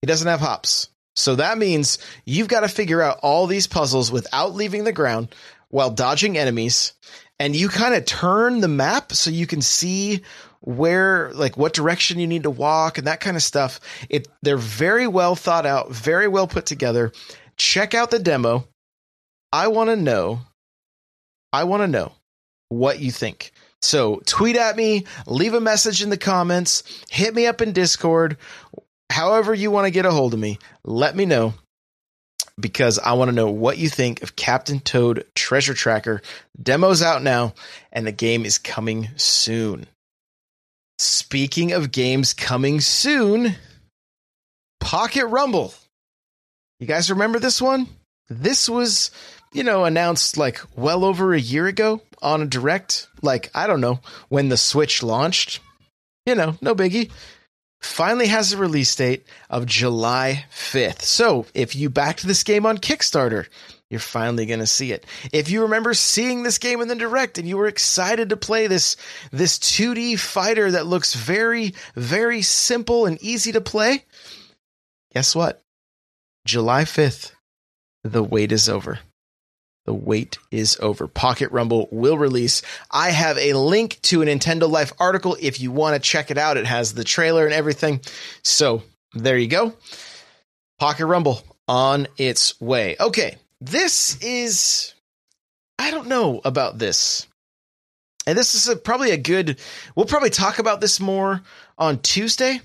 He 0.00 0.08
doesn't 0.08 0.26
have 0.26 0.40
hops. 0.40 0.88
So 1.14 1.36
that 1.36 1.58
means 1.58 1.98
you've 2.24 2.48
got 2.48 2.62
to 2.62 2.68
figure 2.68 3.00
out 3.00 3.20
all 3.22 3.46
these 3.46 3.68
puzzles 3.68 4.10
without 4.10 4.52
leaving 4.52 4.82
the 4.82 4.92
ground 4.92 5.32
while 5.68 5.88
dodging 5.88 6.36
enemies. 6.36 6.92
And 7.38 7.54
you 7.54 7.68
kind 7.68 7.94
of 7.94 8.04
turn 8.04 8.58
the 8.58 8.66
map 8.66 9.12
so 9.12 9.30
you 9.30 9.46
can 9.46 9.62
see 9.62 10.22
where 10.58 11.30
like 11.34 11.56
what 11.56 11.72
direction 11.72 12.18
you 12.18 12.26
need 12.26 12.42
to 12.42 12.50
walk 12.50 12.98
and 12.98 13.06
that 13.06 13.20
kind 13.20 13.36
of 13.36 13.44
stuff. 13.44 13.78
It 14.10 14.26
they're 14.42 14.56
very 14.56 15.06
well 15.06 15.36
thought 15.36 15.64
out, 15.64 15.92
very 15.92 16.26
well 16.26 16.48
put 16.48 16.66
together. 16.66 17.12
Check 17.56 17.94
out 17.94 18.10
the 18.10 18.18
demo. 18.18 18.66
I 19.52 19.68
want 19.68 19.90
to 19.90 19.94
know 19.94 20.40
I 21.52 21.64
want 21.64 21.82
to 21.82 21.88
know 21.88 22.12
what 22.68 23.00
you 23.00 23.10
think. 23.10 23.52
So 23.82 24.22
tweet 24.26 24.56
at 24.56 24.76
me, 24.76 25.06
leave 25.26 25.54
a 25.54 25.60
message 25.60 26.02
in 26.02 26.10
the 26.10 26.16
comments, 26.16 26.84
hit 27.10 27.34
me 27.34 27.46
up 27.46 27.60
in 27.60 27.72
Discord, 27.72 28.36
however 29.10 29.52
you 29.52 29.70
want 29.70 29.86
to 29.86 29.90
get 29.90 30.06
a 30.06 30.10
hold 30.10 30.34
of 30.34 30.40
me, 30.40 30.58
let 30.84 31.16
me 31.16 31.26
know 31.26 31.54
because 32.58 32.98
I 32.98 33.14
want 33.14 33.28
to 33.28 33.34
know 33.34 33.50
what 33.50 33.78
you 33.78 33.88
think 33.88 34.22
of 34.22 34.36
Captain 34.36 34.78
Toad 34.78 35.26
Treasure 35.34 35.74
Tracker. 35.74 36.22
Demo's 36.60 37.02
out 37.02 37.22
now 37.22 37.54
and 37.90 38.06
the 38.06 38.12
game 38.12 38.44
is 38.44 38.58
coming 38.58 39.08
soon. 39.16 39.86
Speaking 40.98 41.72
of 41.72 41.90
games 41.90 42.32
coming 42.32 42.80
soon, 42.80 43.56
Pocket 44.80 45.26
Rumble. 45.26 45.74
You 46.78 46.86
guys 46.86 47.10
remember 47.10 47.38
this 47.38 47.60
one? 47.60 47.88
This 48.28 48.68
was 48.68 49.10
you 49.52 49.62
know, 49.62 49.84
announced 49.84 50.36
like 50.36 50.60
well 50.76 51.04
over 51.04 51.34
a 51.34 51.40
year 51.40 51.66
ago 51.66 52.02
on 52.20 52.42
a 52.42 52.46
direct. 52.46 53.08
Like, 53.22 53.50
I 53.54 53.66
don't 53.66 53.80
know, 53.80 54.00
when 54.28 54.48
the 54.48 54.56
Switch 54.56 55.02
launched. 55.02 55.60
You 56.26 56.34
know, 56.34 56.56
no 56.60 56.74
biggie. 56.74 57.10
Finally 57.80 58.28
has 58.28 58.52
a 58.52 58.56
release 58.56 58.94
date 58.94 59.26
of 59.50 59.66
July 59.66 60.44
5th. 60.52 61.02
So 61.02 61.46
if 61.52 61.74
you 61.74 61.90
backed 61.90 62.22
this 62.22 62.44
game 62.44 62.64
on 62.64 62.78
Kickstarter, 62.78 63.48
you're 63.90 63.98
finally 63.98 64.46
going 64.46 64.60
to 64.60 64.66
see 64.66 64.92
it. 64.92 65.04
If 65.32 65.50
you 65.50 65.62
remember 65.62 65.92
seeing 65.92 66.44
this 66.44 66.58
game 66.58 66.80
in 66.80 66.86
the 66.86 66.94
direct 66.94 67.38
and 67.38 67.48
you 67.48 67.58
were 67.58 67.66
excited 67.66 68.28
to 68.28 68.36
play 68.36 68.68
this 68.68 68.96
this 69.32 69.58
2D 69.58 70.18
fighter 70.18 70.70
that 70.70 70.86
looks 70.86 71.14
very 71.14 71.74
very 71.94 72.40
simple 72.40 73.04
and 73.04 73.20
easy 73.20 73.52
to 73.52 73.60
play, 73.60 74.04
guess 75.12 75.34
what? 75.34 75.60
July 76.46 76.84
5th, 76.84 77.32
the 78.02 78.22
wait 78.22 78.52
is 78.52 78.68
over. 78.68 79.00
The 79.84 79.94
wait 79.94 80.38
is 80.50 80.78
over. 80.80 81.08
Pocket 81.08 81.50
Rumble 81.50 81.88
will 81.90 82.16
release. 82.16 82.62
I 82.90 83.10
have 83.10 83.36
a 83.38 83.54
link 83.54 83.98
to 84.02 84.22
a 84.22 84.26
Nintendo 84.26 84.70
Life 84.70 84.92
article 84.98 85.36
if 85.40 85.60
you 85.60 85.72
want 85.72 85.94
to 85.94 86.08
check 86.08 86.30
it 86.30 86.38
out. 86.38 86.56
It 86.56 86.66
has 86.66 86.94
the 86.94 87.04
trailer 87.04 87.44
and 87.44 87.54
everything. 87.54 88.00
So 88.42 88.82
there 89.14 89.36
you 89.36 89.48
go. 89.48 89.74
Pocket 90.78 91.06
Rumble 91.06 91.42
on 91.66 92.06
its 92.16 92.60
way. 92.60 92.96
Okay, 93.00 93.36
this 93.60 94.18
is. 94.22 94.94
I 95.78 95.90
don't 95.90 96.08
know 96.08 96.40
about 96.44 96.78
this. 96.78 97.26
And 98.24 98.38
this 98.38 98.54
is 98.54 98.68
a, 98.68 98.76
probably 98.76 99.10
a 99.10 99.16
good. 99.16 99.58
We'll 99.96 100.06
probably 100.06 100.30
talk 100.30 100.60
about 100.60 100.80
this 100.80 101.00
more 101.00 101.42
on 101.76 101.98
Tuesday 101.98 102.60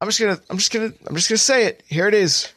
I'm 0.00 0.08
just 0.08 0.20
gonna 0.20 0.40
I'm 0.50 0.58
just 0.58 0.72
gonna 0.72 0.92
I'm 1.06 1.16
just 1.16 1.28
gonna 1.28 1.38
say 1.38 1.66
it. 1.66 1.82
Here 1.86 2.06
it 2.06 2.14
is. 2.14 2.52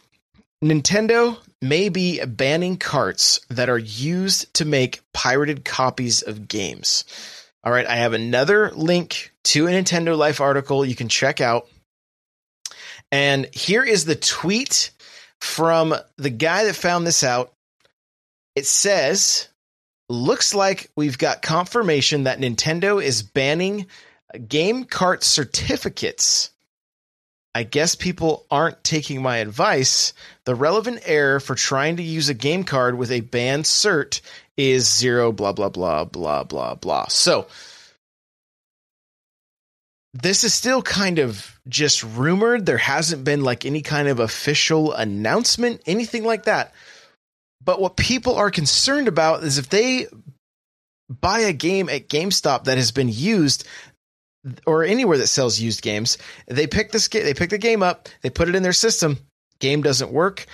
Nintendo 0.63 1.37
may 1.61 1.89
be 1.89 2.23
banning 2.23 2.77
carts 2.77 3.39
that 3.49 3.69
are 3.69 3.77
used 3.77 4.53
to 4.55 4.65
make 4.65 5.01
pirated 5.13 5.65
copies 5.65 6.21
of 6.21 6.47
games. 6.47 7.03
All 7.63 7.71
right, 7.71 7.85
I 7.85 7.97
have 7.97 8.13
another 8.13 8.71
link 8.71 9.33
to 9.45 9.67
a 9.67 9.71
Nintendo 9.71 10.17
Life 10.17 10.39
article 10.39 10.85
you 10.85 10.95
can 10.95 11.09
check 11.09 11.41
out. 11.41 11.67
And 13.11 13.53
here 13.53 13.83
is 13.83 14.05
the 14.05 14.15
tweet 14.15 14.91
from 15.41 15.93
the 16.17 16.29
guy 16.29 16.65
that 16.65 16.75
found 16.75 17.05
this 17.05 17.23
out. 17.23 17.53
It 18.55 18.65
says, 18.65 19.47
looks 20.09 20.53
like 20.53 20.89
we've 20.95 21.17
got 21.17 21.41
confirmation 21.41 22.23
that 22.23 22.39
Nintendo 22.39 23.03
is 23.03 23.23
banning 23.23 23.87
game 24.47 24.85
cart 24.85 25.23
certificates. 25.23 26.51
I 27.55 27.63
guess 27.63 27.95
people 27.95 28.45
aren't 28.51 28.83
taking 28.83 29.21
my 29.21 29.37
advice. 29.37 30.13
The 30.45 30.55
relevant 30.55 31.01
error 31.05 31.39
for 31.39 31.55
trying 31.55 31.97
to 31.97 32.03
use 32.03 32.29
a 32.29 32.33
game 32.33 32.63
card 32.63 32.97
with 32.97 33.11
a 33.11 33.21
banned 33.21 33.65
cert 33.65 34.21
is 34.55 34.87
zero, 34.87 35.31
blah, 35.31 35.53
blah, 35.53 35.69
blah, 35.69 36.05
blah, 36.05 36.43
blah, 36.43 36.75
blah. 36.75 37.07
So, 37.07 37.47
this 40.13 40.43
is 40.43 40.53
still 40.53 40.81
kind 40.81 41.19
of 41.19 41.59
just 41.67 42.03
rumored. 42.03 42.65
There 42.65 42.77
hasn't 42.77 43.23
been 43.23 43.43
like 43.43 43.65
any 43.65 43.81
kind 43.81 44.07
of 44.07 44.19
official 44.19 44.93
announcement, 44.93 45.81
anything 45.85 46.23
like 46.23 46.45
that. 46.45 46.73
But 47.63 47.81
what 47.81 47.97
people 47.97 48.35
are 48.35 48.51
concerned 48.51 49.07
about 49.07 49.43
is 49.43 49.57
if 49.57 49.69
they 49.69 50.07
buy 51.09 51.39
a 51.41 51.53
game 51.53 51.89
at 51.89 52.07
GameStop 52.07 52.65
that 52.65 52.77
has 52.77 52.91
been 52.91 53.09
used 53.09 53.67
or 54.65 54.83
anywhere 54.83 55.17
that 55.17 55.27
sells 55.27 55.59
used 55.59 55.81
games, 55.81 56.17
they 56.47 56.67
pick 56.67 56.91
this 56.91 57.07
they 57.07 57.33
pick 57.33 57.49
the 57.49 57.57
game 57.57 57.83
up, 57.83 58.09
they 58.21 58.29
put 58.29 58.49
it 58.49 58.55
in 58.55 58.63
their 58.63 58.73
system, 58.73 59.17
game 59.59 59.81
doesn't 59.81 60.11
work. 60.11 60.45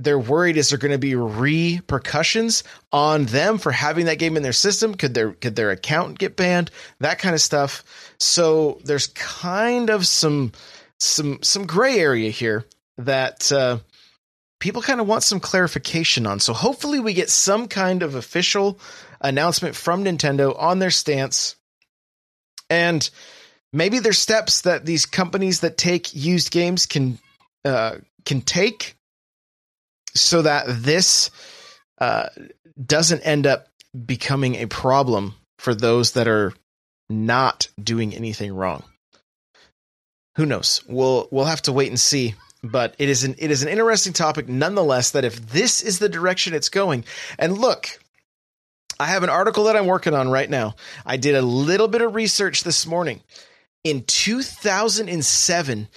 They're 0.00 0.18
worried 0.18 0.56
is 0.56 0.68
there 0.70 0.78
going 0.78 0.92
to 0.92 0.98
be 0.98 1.16
repercussions 1.16 2.62
on 2.92 3.24
them 3.24 3.58
for 3.58 3.72
having 3.72 4.06
that 4.06 4.20
game 4.20 4.36
in 4.36 4.44
their 4.44 4.52
system? 4.52 4.94
Could 4.94 5.14
their 5.14 5.32
could 5.32 5.56
their 5.56 5.70
account 5.70 6.18
get 6.18 6.36
banned? 6.36 6.70
That 7.00 7.18
kind 7.18 7.34
of 7.34 7.40
stuff. 7.40 7.82
So 8.18 8.80
there's 8.84 9.08
kind 9.08 9.90
of 9.90 10.06
some 10.06 10.52
some 11.00 11.40
some 11.42 11.66
gray 11.66 11.98
area 11.98 12.30
here 12.30 12.64
that 12.98 13.50
uh, 13.50 13.78
people 14.60 14.82
kind 14.82 15.00
of 15.00 15.08
want 15.08 15.22
some 15.22 15.40
clarification 15.40 16.26
on. 16.26 16.38
So 16.40 16.52
hopefully 16.52 17.00
we 17.00 17.12
get 17.12 17.30
some 17.30 17.66
kind 17.66 18.02
of 18.02 18.14
official 18.14 18.78
announcement 19.20 19.74
from 19.74 20.04
Nintendo 20.04 20.54
on 20.58 20.78
their 20.78 20.90
stance 20.90 21.56
and 22.70 23.08
maybe 23.72 23.98
there's 23.98 24.18
steps 24.18 24.62
that 24.62 24.84
these 24.84 25.06
companies 25.06 25.60
that 25.60 25.76
take 25.76 26.14
used 26.14 26.50
games 26.50 26.86
can 26.86 27.18
uh, 27.64 27.96
can 28.24 28.40
take 28.40 28.96
so 30.14 30.42
that 30.42 30.64
this 30.68 31.30
uh, 32.00 32.28
doesn't 32.84 33.20
end 33.22 33.46
up 33.46 33.68
becoming 34.06 34.56
a 34.56 34.66
problem 34.66 35.34
for 35.58 35.74
those 35.74 36.12
that 36.12 36.28
are 36.28 36.52
not 37.08 37.68
doing 37.82 38.14
anything 38.14 38.54
wrong. 38.54 38.84
Who 40.36 40.46
knows? 40.46 40.82
We'll 40.86 41.28
we'll 41.30 41.46
have 41.46 41.62
to 41.62 41.72
wait 41.72 41.88
and 41.88 41.98
see. 41.98 42.34
But 42.62 42.94
it 42.98 43.08
is 43.08 43.24
an 43.24 43.36
it 43.38 43.50
is 43.50 43.62
an 43.62 43.68
interesting 43.68 44.12
topic 44.12 44.48
nonetheless. 44.48 45.12
That 45.12 45.24
if 45.24 45.50
this 45.50 45.82
is 45.82 45.98
the 45.98 46.08
direction 46.08 46.54
it's 46.54 46.68
going, 46.68 47.04
and 47.38 47.58
look, 47.58 47.88
I 49.00 49.06
have 49.06 49.22
an 49.22 49.30
article 49.30 49.64
that 49.64 49.76
I'm 49.76 49.86
working 49.86 50.14
on 50.14 50.28
right 50.28 50.50
now. 50.50 50.74
I 51.06 51.16
did 51.16 51.34
a 51.34 51.42
little 51.42 51.88
bit 51.88 52.02
of 52.02 52.14
research 52.14 52.64
this 52.64 52.86
morning. 52.86 53.22
In 53.84 54.04
2007, 54.04 55.88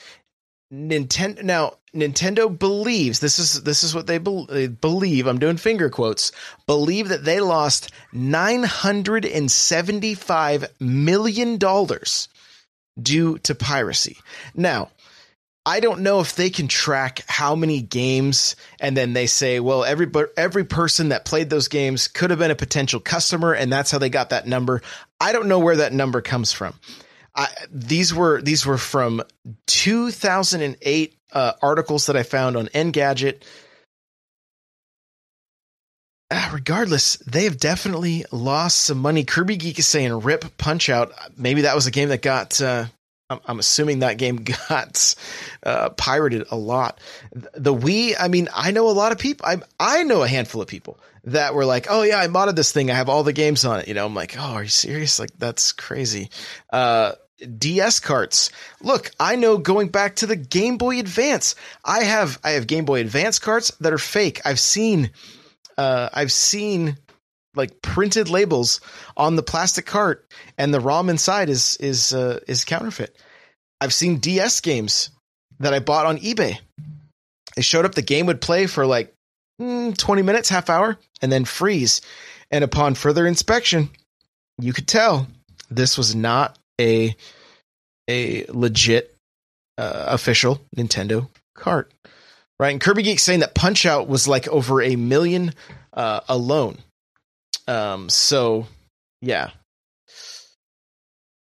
Nintendo 0.71 1.43
now 1.43 1.73
Nintendo 1.93 2.57
believes 2.57 3.19
this 3.19 3.37
is 3.39 3.63
this 3.63 3.83
is 3.83 3.93
what 3.93 4.07
they, 4.07 4.17
be, 4.17 4.45
they 4.49 4.67
believe. 4.67 5.27
I'm 5.27 5.39
doing 5.39 5.57
finger 5.57 5.89
quotes. 5.89 6.31
Believe 6.65 7.09
that 7.09 7.25
they 7.25 7.41
lost 7.41 7.91
975 8.13 10.65
million 10.79 11.57
dollars 11.57 12.29
due 13.01 13.37
to 13.39 13.55
piracy. 13.55 14.17
Now, 14.55 14.91
I 15.65 15.79
don't 15.79 16.01
know 16.01 16.21
if 16.21 16.35
they 16.35 16.49
can 16.49 16.67
track 16.67 17.23
how 17.27 17.55
many 17.55 17.81
games 17.81 18.55
and 18.79 18.97
then 18.97 19.13
they 19.13 19.27
say, 19.27 19.59
well, 19.59 19.83
every 19.83 20.09
every 20.35 20.63
person 20.63 21.09
that 21.09 21.25
played 21.25 21.49
those 21.49 21.67
games 21.67 22.07
could 22.07 22.31
have 22.31 22.39
been 22.39 22.51
a 22.51 22.55
potential 22.55 22.99
customer 22.99 23.53
and 23.53 23.71
that's 23.71 23.91
how 23.91 23.99
they 23.99 24.09
got 24.09 24.31
that 24.31 24.47
number. 24.47 24.81
I 25.19 25.33
don't 25.33 25.47
know 25.47 25.59
where 25.59 25.75
that 25.75 25.93
number 25.93 26.21
comes 26.21 26.51
from. 26.51 26.73
I, 27.35 27.47
these 27.71 28.13
were 28.13 28.41
these 28.41 28.65
were 28.65 28.77
from 28.77 29.21
2008 29.67 31.17
uh, 31.31 31.53
articles 31.61 32.07
that 32.07 32.17
I 32.17 32.23
found 32.23 32.57
on 32.57 32.67
Engadget. 32.69 33.43
Uh, 36.29 36.49
regardless, 36.53 37.17
they 37.17 37.43
have 37.43 37.57
definitely 37.57 38.25
lost 38.31 38.79
some 38.79 38.97
money. 38.97 39.23
Kirby 39.23 39.57
Geek 39.57 39.79
is 39.79 39.87
saying 39.87 40.21
"Rip 40.21 40.57
Punch 40.57 40.89
Out." 40.89 41.13
Maybe 41.37 41.61
that 41.61 41.75
was 41.75 41.87
a 41.87 41.91
game 41.91 42.09
that 42.09 42.21
got 42.21 42.59
uh, 42.61 42.85
I'm 43.45 43.59
assuming 43.59 43.99
that 43.99 44.17
game 44.17 44.37
got 44.69 45.15
uh, 45.63 45.89
pirated 45.91 46.47
a 46.51 46.55
lot. 46.55 46.99
The 47.31 47.73
Wii, 47.73 48.15
I 48.19 48.27
mean, 48.27 48.49
I 48.55 48.71
know 48.71 48.89
a 48.89 48.91
lot 48.91 49.11
of 49.11 49.17
people. 49.17 49.45
I 49.45 49.57
I 49.79 50.03
know 50.03 50.23
a 50.23 50.27
handful 50.27 50.61
of 50.61 50.67
people 50.67 50.99
that 51.25 51.53
were 51.53 51.65
like, 51.65 51.87
"Oh 51.89 52.01
yeah, 52.03 52.19
I 52.19 52.27
modded 52.27 52.55
this 52.55 52.71
thing. 52.71 52.89
I 52.91 52.95
have 52.95 53.09
all 53.09 53.23
the 53.23 53.33
games 53.33 53.65
on 53.65 53.79
it." 53.79 53.87
You 53.87 53.93
know, 53.93 54.05
I'm 54.05 54.15
like, 54.15 54.35
"Oh, 54.37 54.53
are 54.53 54.63
you 54.63 54.69
serious? 54.69 55.19
Like 55.19 55.31
that's 55.37 55.71
crazy." 55.71 56.29
Uh, 56.71 57.13
DS 57.57 57.99
carts. 57.99 58.51
Look, 58.81 59.11
I 59.19 59.35
know 59.35 59.57
going 59.57 59.89
back 59.89 60.17
to 60.17 60.27
the 60.27 60.35
Game 60.35 60.77
Boy 60.77 60.99
Advance, 60.99 61.55
I 61.83 62.03
have 62.03 62.39
I 62.43 62.51
have 62.51 62.67
Game 62.67 62.85
Boy 62.85 63.01
Advance 63.01 63.39
carts 63.39 63.71
that 63.79 63.93
are 63.93 63.97
fake. 63.97 64.41
I've 64.45 64.59
seen, 64.59 65.11
uh, 65.77 66.09
I've 66.13 66.31
seen 66.31 66.97
like 67.55 67.81
printed 67.81 68.29
labels 68.29 68.81
on 69.17 69.35
the 69.35 69.43
plastic 69.43 69.85
cart 69.85 70.25
and 70.57 70.73
the 70.73 70.79
ROM 70.79 71.09
inside 71.09 71.49
is 71.49 71.77
is 71.77 72.13
uh, 72.13 72.39
is 72.47 72.65
counterfeit. 72.65 73.15
I've 73.79 73.93
seen 73.93 74.17
DS 74.17 74.61
games 74.61 75.09
that 75.59 75.73
I 75.73 75.79
bought 75.79 76.05
on 76.05 76.17
eBay. 76.17 76.59
It 77.57 77.63
showed 77.63 77.85
up 77.85 77.95
the 77.95 78.01
game 78.01 78.27
would 78.27 78.41
play 78.41 78.67
for 78.67 78.85
like 78.85 79.13
mm, 79.59 79.97
20 79.97 80.21
minutes, 80.21 80.49
half 80.49 80.69
hour 80.69 80.97
and 81.21 81.31
then 81.31 81.45
freeze. 81.45 82.01
And 82.49 82.63
upon 82.63 82.95
further 82.95 83.25
inspection, 83.25 83.89
you 84.59 84.73
could 84.73 84.87
tell 84.87 85.27
this 85.69 85.97
was 85.97 86.15
not 86.15 86.57
a 86.79 87.15
a 88.09 88.45
legit 88.49 89.15
uh, 89.77 90.05
official 90.07 90.61
Nintendo 90.75 91.29
cart. 91.55 91.91
Right? 92.59 92.71
And 92.71 92.81
Kirby 92.81 93.03
Geek 93.03 93.19
saying 93.19 93.39
that 93.39 93.55
Punch 93.55 93.85
Out 93.85 94.07
was 94.07 94.27
like 94.27 94.47
over 94.47 94.81
a 94.81 94.95
million 94.95 95.53
uh, 95.93 96.21
alone 96.29 96.77
um, 97.71 98.09
so 98.09 98.67
yeah. 99.21 99.51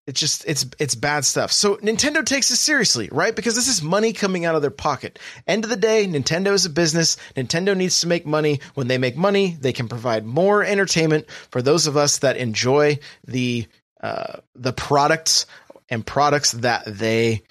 It's 0.05 0.21
just 0.21 0.45
it's 0.47 0.65
it's 0.79 0.95
bad 0.95 1.25
stuff. 1.25 1.51
So 1.51 1.75
Nintendo 1.77 2.25
takes 2.25 2.47
this 2.47 2.61
seriously, 2.61 3.09
right? 3.11 3.35
Because 3.35 3.55
this 3.55 3.67
is 3.67 3.81
money 3.81 4.13
coming 4.13 4.45
out 4.45 4.55
of 4.55 4.61
their 4.61 4.71
pocket. 4.71 5.19
End 5.45 5.65
of 5.65 5.69
the 5.69 5.75
day, 5.75 6.07
Nintendo 6.07 6.53
is 6.53 6.65
a 6.65 6.69
business. 6.69 7.17
Nintendo 7.35 7.75
needs 7.75 7.99
to 8.01 8.07
make 8.07 8.25
money. 8.25 8.61
When 8.73 8.87
they 8.87 8.97
make 8.97 9.17
money, 9.17 9.57
they 9.59 9.73
can 9.73 9.89
provide 9.89 10.25
more 10.25 10.63
entertainment 10.63 11.29
for 11.51 11.61
those 11.61 11.87
of 11.87 11.97
us 11.97 12.19
that 12.19 12.37
enjoy 12.37 12.99
the 13.25 13.67
uh, 14.01 14.37
the 14.55 14.71
products 14.71 15.45
and 15.89 16.05
products 16.05 16.53
that 16.53 16.83
they 16.85 17.41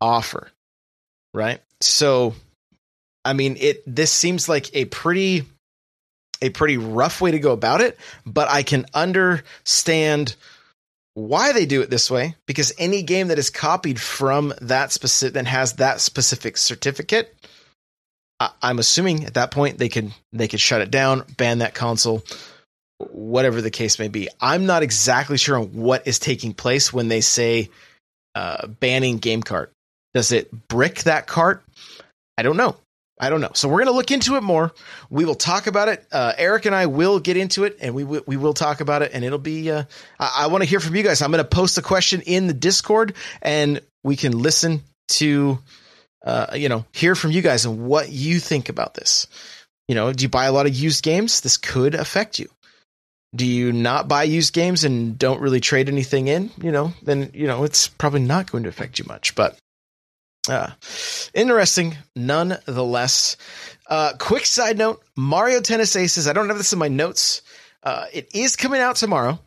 offer, 0.00 0.48
right? 1.34 1.60
So, 1.82 2.34
I 3.26 3.34
mean, 3.34 3.58
it 3.60 3.82
this 3.86 4.10
seems 4.10 4.48
like 4.48 4.74
a 4.74 4.86
pretty 4.86 5.44
a 6.42 6.50
pretty 6.50 6.76
rough 6.76 7.20
way 7.20 7.30
to 7.30 7.38
go 7.38 7.52
about 7.52 7.80
it, 7.80 7.98
but 8.24 8.48
I 8.48 8.62
can 8.62 8.86
understand 8.94 10.34
why 11.14 11.52
they 11.52 11.64
do 11.64 11.80
it 11.80 11.88
this 11.88 12.10
way 12.10 12.34
because 12.46 12.74
any 12.78 13.02
game 13.02 13.28
that 13.28 13.38
is 13.38 13.48
copied 13.48 13.98
from 13.98 14.52
that 14.60 14.92
specific 14.92 15.32
that 15.34 15.46
has 15.46 15.74
that 15.74 15.98
specific 15.98 16.58
certificate 16.58 17.34
I, 18.38 18.50
am 18.62 18.78
assuming 18.78 19.24
at 19.24 19.34
that 19.34 19.50
point 19.50 19.78
they 19.78 19.88
could 19.88 20.12
they 20.34 20.46
could 20.46 20.60
shut 20.60 20.82
it 20.82 20.90
down 20.90 21.24
ban 21.38 21.60
that 21.60 21.74
console 21.74 22.22
whatever 22.98 23.60
the 23.60 23.70
case 23.70 23.98
may 23.98 24.08
be. 24.08 24.28
I'm 24.40 24.66
not 24.66 24.82
exactly 24.82 25.36
sure 25.36 25.58
on 25.58 25.66
what 25.74 26.06
is 26.06 26.18
taking 26.18 26.54
place 26.54 26.92
when 26.92 27.08
they 27.08 27.20
say 27.20 27.70
uh, 28.34 28.66
banning 28.66 29.18
game 29.18 29.42
cart. 29.42 29.72
Does 30.14 30.32
it 30.32 30.50
brick 30.68 31.02
that 31.02 31.26
cart? 31.26 31.62
I 32.38 32.42
don't 32.42 32.56
know 32.56 32.76
I 33.18 33.30
don't 33.30 33.40
know. 33.40 33.50
So 33.54 33.68
we're 33.68 33.78
going 33.78 33.86
to 33.86 33.92
look 33.92 34.10
into 34.10 34.36
it 34.36 34.42
more. 34.42 34.72
We 35.08 35.24
will 35.24 35.34
talk 35.34 35.66
about 35.66 35.88
it. 35.88 36.06
Uh, 36.12 36.34
Eric 36.36 36.66
and 36.66 36.74
I 36.74 36.86
will 36.86 37.18
get 37.18 37.36
into 37.38 37.64
it, 37.64 37.78
and 37.80 37.94
we 37.94 38.02
w- 38.02 38.22
we 38.26 38.36
will 38.36 38.52
talk 38.52 38.80
about 38.80 39.02
it. 39.02 39.12
And 39.14 39.24
it'll 39.24 39.38
be. 39.38 39.70
Uh, 39.70 39.84
I, 40.20 40.32
I 40.40 40.46
want 40.48 40.62
to 40.64 40.68
hear 40.68 40.80
from 40.80 40.94
you 40.94 41.02
guys. 41.02 41.22
I'm 41.22 41.30
going 41.30 41.42
to 41.42 41.48
post 41.48 41.78
a 41.78 41.82
question 41.82 42.20
in 42.22 42.46
the 42.46 42.52
Discord, 42.52 43.14
and 43.40 43.80
we 44.04 44.16
can 44.16 44.38
listen 44.38 44.82
to, 45.08 45.58
uh, 46.24 46.48
you 46.54 46.68
know, 46.68 46.84
hear 46.92 47.14
from 47.14 47.30
you 47.30 47.40
guys 47.40 47.64
and 47.64 47.86
what 47.86 48.10
you 48.10 48.38
think 48.38 48.68
about 48.68 48.92
this. 48.94 49.26
You 49.88 49.94
know, 49.94 50.12
do 50.12 50.22
you 50.22 50.28
buy 50.28 50.44
a 50.44 50.52
lot 50.52 50.66
of 50.66 50.74
used 50.74 51.02
games? 51.02 51.40
This 51.40 51.56
could 51.56 51.94
affect 51.94 52.38
you. 52.38 52.50
Do 53.34 53.46
you 53.46 53.72
not 53.72 54.08
buy 54.08 54.24
used 54.24 54.52
games 54.52 54.84
and 54.84 55.18
don't 55.18 55.40
really 55.40 55.60
trade 55.60 55.88
anything 55.88 56.28
in? 56.28 56.50
You 56.60 56.72
know, 56.72 56.92
then 57.02 57.30
you 57.32 57.46
know 57.46 57.64
it's 57.64 57.88
probably 57.88 58.20
not 58.20 58.50
going 58.50 58.64
to 58.64 58.68
affect 58.68 58.98
you 58.98 59.06
much. 59.06 59.34
But 59.34 59.56
Uh, 60.48 60.70
interesting, 61.34 61.96
nonetheless. 62.14 63.36
Uh, 63.88 64.12
quick 64.18 64.46
side 64.46 64.78
note 64.78 65.02
Mario 65.16 65.60
Tennis 65.60 65.96
Aces. 65.96 66.28
I 66.28 66.32
don't 66.32 66.48
have 66.48 66.58
this 66.58 66.72
in 66.72 66.78
my 66.78 66.88
notes. 66.88 67.42
Uh, 67.82 68.06
it 68.12 68.34
is 68.34 68.56
coming 68.56 68.80
out 68.80 68.96
tomorrow. 68.96 69.38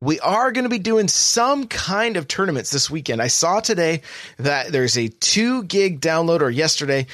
We 0.00 0.18
are 0.18 0.50
going 0.50 0.64
to 0.64 0.70
be 0.70 0.80
doing 0.80 1.06
some 1.06 1.68
kind 1.68 2.16
of 2.16 2.26
tournaments 2.26 2.70
this 2.70 2.90
weekend. 2.90 3.22
I 3.22 3.28
saw 3.28 3.60
today 3.60 4.02
that 4.38 4.72
there's 4.72 4.98
a 4.98 5.08
two 5.08 5.62
gig 5.62 6.00
download, 6.00 6.40
or 6.40 6.50
yesterday, 6.50 7.06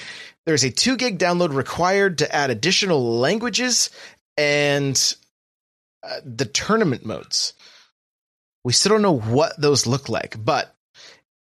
there's 0.46 0.64
a 0.64 0.70
two 0.70 0.96
gig 0.96 1.18
download 1.18 1.54
required 1.54 2.18
to 2.18 2.34
add 2.34 2.48
additional 2.48 3.18
languages 3.18 3.90
and 4.38 5.14
uh, 6.02 6.20
the 6.24 6.46
tournament 6.46 7.04
modes. 7.04 7.52
We 8.64 8.72
still 8.72 8.92
don't 8.92 9.02
know 9.02 9.18
what 9.18 9.60
those 9.60 9.86
look 9.86 10.08
like, 10.08 10.42
but 10.42 10.74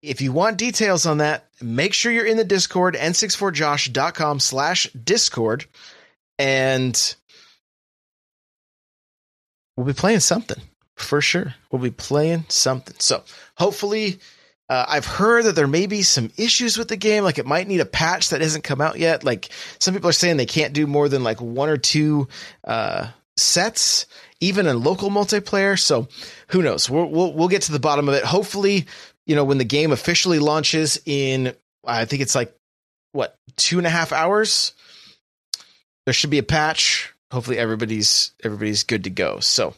if 0.06 0.20
you 0.20 0.32
want 0.32 0.58
details 0.58 1.06
on 1.06 1.18
that, 1.18 1.46
make 1.60 1.92
sure 1.92 2.12
you're 2.12 2.26
in 2.26 2.36
the 2.36 2.44
Discord, 2.44 2.94
n64josh.com 2.94 4.40
slash 4.40 4.88
Discord, 4.92 5.66
and 6.38 7.16
we'll 9.76 9.86
be 9.86 9.92
playing 9.92 10.20
something 10.20 10.60
for 10.96 11.20
sure. 11.20 11.54
We'll 11.70 11.82
be 11.82 11.90
playing 11.90 12.46
something. 12.48 12.96
So 12.98 13.22
hopefully, 13.56 14.18
uh, 14.68 14.84
I've 14.88 15.06
heard 15.06 15.44
that 15.44 15.54
there 15.54 15.68
may 15.68 15.86
be 15.86 16.02
some 16.02 16.30
issues 16.36 16.76
with 16.76 16.88
the 16.88 16.96
game. 16.96 17.22
Like 17.22 17.38
it 17.38 17.46
might 17.46 17.68
need 17.68 17.80
a 17.80 17.86
patch 17.86 18.30
that 18.30 18.40
hasn't 18.40 18.64
come 18.64 18.80
out 18.80 18.98
yet. 18.98 19.22
Like 19.22 19.48
some 19.78 19.94
people 19.94 20.10
are 20.10 20.14
saying 20.14 20.36
they 20.36 20.46
can't 20.46 20.72
do 20.72 20.86
more 20.86 21.08
than 21.08 21.22
like 21.22 21.40
one 21.40 21.68
or 21.68 21.76
two 21.76 22.28
uh, 22.64 23.08
sets, 23.36 24.06
even 24.40 24.66
in 24.66 24.82
local 24.82 25.10
multiplayer. 25.10 25.78
So 25.78 26.08
who 26.48 26.62
knows? 26.62 26.90
We'll, 26.90 27.06
we'll 27.06 27.32
we'll 27.32 27.48
get 27.48 27.62
to 27.62 27.72
the 27.72 27.78
bottom 27.78 28.08
of 28.08 28.14
it. 28.14 28.24
Hopefully, 28.24 28.86
you 29.26 29.34
know, 29.34 29.44
when 29.44 29.58
the 29.58 29.64
game 29.64 29.92
officially 29.92 30.38
launches 30.38 31.00
in, 31.04 31.54
I 31.84 32.04
think 32.04 32.22
it's 32.22 32.34
like 32.34 32.54
what 33.12 33.36
two 33.56 33.78
and 33.78 33.86
a 33.86 33.90
half 33.90 34.12
hours. 34.12 34.72
There 36.04 36.14
should 36.14 36.30
be 36.30 36.38
a 36.38 36.44
patch. 36.44 37.12
Hopefully, 37.32 37.58
everybody's 37.58 38.32
everybody's 38.42 38.84
good 38.84 39.04
to 39.04 39.10
go. 39.10 39.40
So, 39.40 39.74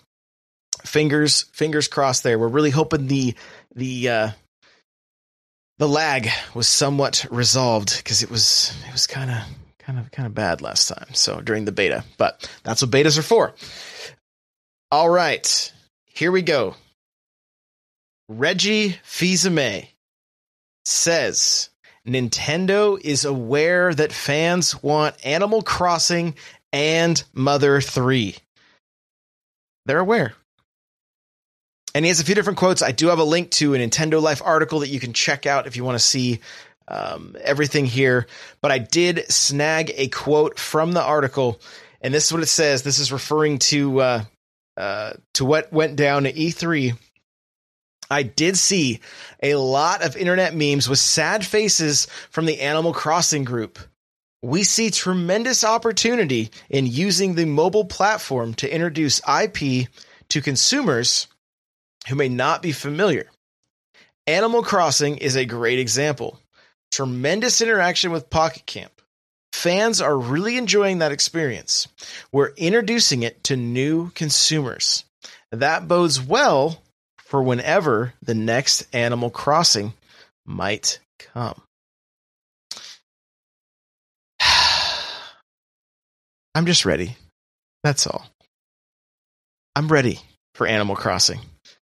fingers 0.84 1.42
fingers 1.52 1.88
crossed. 1.88 2.22
There, 2.22 2.38
we're 2.38 2.48
really 2.48 2.70
hoping 2.70 3.06
the 3.06 3.34
the 3.74 4.08
uh, 4.08 4.30
the 5.78 5.88
lag 5.88 6.28
was 6.54 6.68
somewhat 6.68 7.24
resolved 7.30 7.96
because 7.96 8.22
it 8.22 8.30
was 8.30 8.74
it 8.86 8.92
was 8.92 9.06
kind 9.06 9.30
of 9.30 9.38
kind 9.78 9.98
of 9.98 10.10
kind 10.10 10.26
of 10.26 10.34
bad 10.34 10.60
last 10.60 10.88
time. 10.88 11.14
So 11.14 11.40
during 11.40 11.64
the 11.64 11.72
beta, 11.72 12.04
but 12.18 12.50
that's 12.64 12.82
what 12.82 12.90
betas 12.90 13.18
are 13.18 13.22
for. 13.22 13.54
All 14.90 15.08
right, 15.08 15.72
here 16.06 16.30
we 16.30 16.42
go. 16.42 16.74
Reggie 18.28 18.90
Fils-Aimé 19.04 19.88
says 20.84 21.70
Nintendo 22.06 23.00
is 23.00 23.24
aware 23.24 23.94
that 23.94 24.12
fans 24.12 24.82
want 24.82 25.16
Animal 25.24 25.62
Crossing 25.62 26.34
and 26.72 27.22
Mother 27.32 27.80
3. 27.80 28.36
They're 29.86 29.98
aware. 29.98 30.34
And 31.94 32.04
he 32.04 32.10
has 32.10 32.20
a 32.20 32.24
few 32.24 32.34
different 32.34 32.58
quotes. 32.58 32.82
I 32.82 32.92
do 32.92 33.08
have 33.08 33.18
a 33.18 33.24
link 33.24 33.50
to 33.52 33.74
a 33.74 33.78
Nintendo 33.78 34.20
Life 34.20 34.42
article 34.44 34.80
that 34.80 34.88
you 34.88 35.00
can 35.00 35.14
check 35.14 35.46
out 35.46 35.66
if 35.66 35.76
you 35.76 35.84
want 35.84 35.98
to 35.98 36.04
see 36.04 36.40
um, 36.86 37.34
everything 37.42 37.86
here. 37.86 38.26
But 38.60 38.72
I 38.72 38.78
did 38.78 39.30
snag 39.30 39.92
a 39.96 40.08
quote 40.08 40.58
from 40.58 40.92
the 40.92 41.02
article, 41.02 41.60
and 42.00 42.12
this 42.12 42.26
is 42.26 42.32
what 42.32 42.42
it 42.42 42.46
says. 42.46 42.82
This 42.82 42.98
is 42.98 43.10
referring 43.10 43.58
to 43.58 44.00
uh, 44.00 44.24
uh, 44.76 45.12
to 45.34 45.44
what 45.44 45.72
went 45.72 45.96
down 45.96 46.26
at 46.26 46.36
E3 46.36 46.96
I 48.10 48.22
did 48.22 48.56
see 48.56 49.00
a 49.42 49.56
lot 49.56 50.02
of 50.02 50.16
internet 50.16 50.54
memes 50.54 50.88
with 50.88 50.98
sad 50.98 51.44
faces 51.44 52.06
from 52.30 52.46
the 52.46 52.60
Animal 52.60 52.92
Crossing 52.92 53.44
group. 53.44 53.78
We 54.42 54.62
see 54.62 54.90
tremendous 54.90 55.64
opportunity 55.64 56.50
in 56.70 56.86
using 56.86 57.34
the 57.34 57.44
mobile 57.44 57.84
platform 57.84 58.54
to 58.54 58.72
introduce 58.72 59.20
IP 59.28 59.88
to 60.28 60.40
consumers 60.40 61.26
who 62.08 62.14
may 62.14 62.28
not 62.28 62.62
be 62.62 62.72
familiar. 62.72 63.26
Animal 64.26 64.62
Crossing 64.62 65.18
is 65.18 65.36
a 65.36 65.44
great 65.44 65.78
example. 65.78 66.38
Tremendous 66.92 67.60
interaction 67.60 68.12
with 68.12 68.30
Pocket 68.30 68.64
Camp. 68.64 68.92
Fans 69.52 70.00
are 70.00 70.16
really 70.16 70.56
enjoying 70.56 70.98
that 70.98 71.12
experience. 71.12 71.88
We're 72.30 72.52
introducing 72.56 73.24
it 73.24 73.42
to 73.44 73.56
new 73.56 74.10
consumers. 74.10 75.04
That 75.50 75.88
bodes 75.88 76.20
well 76.20 76.80
for 77.28 77.42
whenever 77.42 78.14
the 78.22 78.34
next 78.34 78.86
Animal 78.94 79.28
Crossing 79.28 79.92
might 80.46 80.98
come. 81.18 81.60
I'm 86.54 86.64
just 86.64 86.86
ready. 86.86 87.16
That's 87.84 88.06
all. 88.06 88.26
I'm 89.76 89.88
ready 89.88 90.20
for 90.54 90.66
Animal 90.66 90.96
Crossing. 90.96 91.40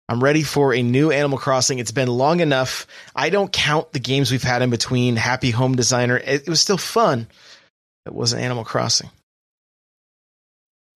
I'm 0.09 0.25
ready 0.25 0.42
for 0.42 0.72
a 0.72 0.83
new 0.83 1.11
Animal 1.11 1.37
Crossing. 1.38 1.81
It's 1.81 1.92
been 1.92 2.09
long 2.09 2.40
enough. 2.40 2.87
I 3.14 3.29
don't 3.29 3.53
count 3.53 3.92
the 3.92 3.99
games 4.01 4.33
we've 4.33 4.42
had 4.42 4.62
in 4.62 4.70
between. 4.70 5.16
Happy 5.16 5.51
Home 5.51 5.77
Designer. 5.77 6.16
It, 6.16 6.49
was 6.49 6.62
still 6.62 6.79
fun. 6.79 7.27
It 8.07 8.14
wasn't 8.14 8.40
Animal 8.40 8.64
Crossing. 8.64 9.11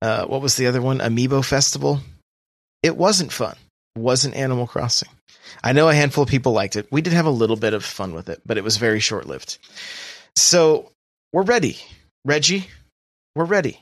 Uh, 0.00 0.24
what 0.24 0.40
was 0.40 0.56
the 0.56 0.68
other 0.68 0.80
one? 0.80 1.00
Amiibo 1.00 1.44
Festival. 1.44 2.00
It 2.82 2.96
wasn't 2.96 3.32
fun 3.32 3.56
wasn't 4.00 4.34
Animal 4.34 4.66
Crossing. 4.66 5.08
I 5.62 5.72
know 5.72 5.88
a 5.88 5.94
handful 5.94 6.22
of 6.22 6.30
people 6.30 6.52
liked 6.52 6.76
it. 6.76 6.88
We 6.90 7.02
did 7.02 7.12
have 7.12 7.26
a 7.26 7.30
little 7.30 7.56
bit 7.56 7.74
of 7.74 7.84
fun 7.84 8.14
with 8.14 8.28
it, 8.28 8.40
but 8.46 8.58
it 8.58 8.64
was 8.64 8.76
very 8.76 9.00
short 9.00 9.26
lived. 9.26 9.58
So 10.36 10.90
we're 11.32 11.42
ready. 11.42 11.78
Reggie, 12.24 12.68
we're 13.34 13.44
ready. 13.44 13.80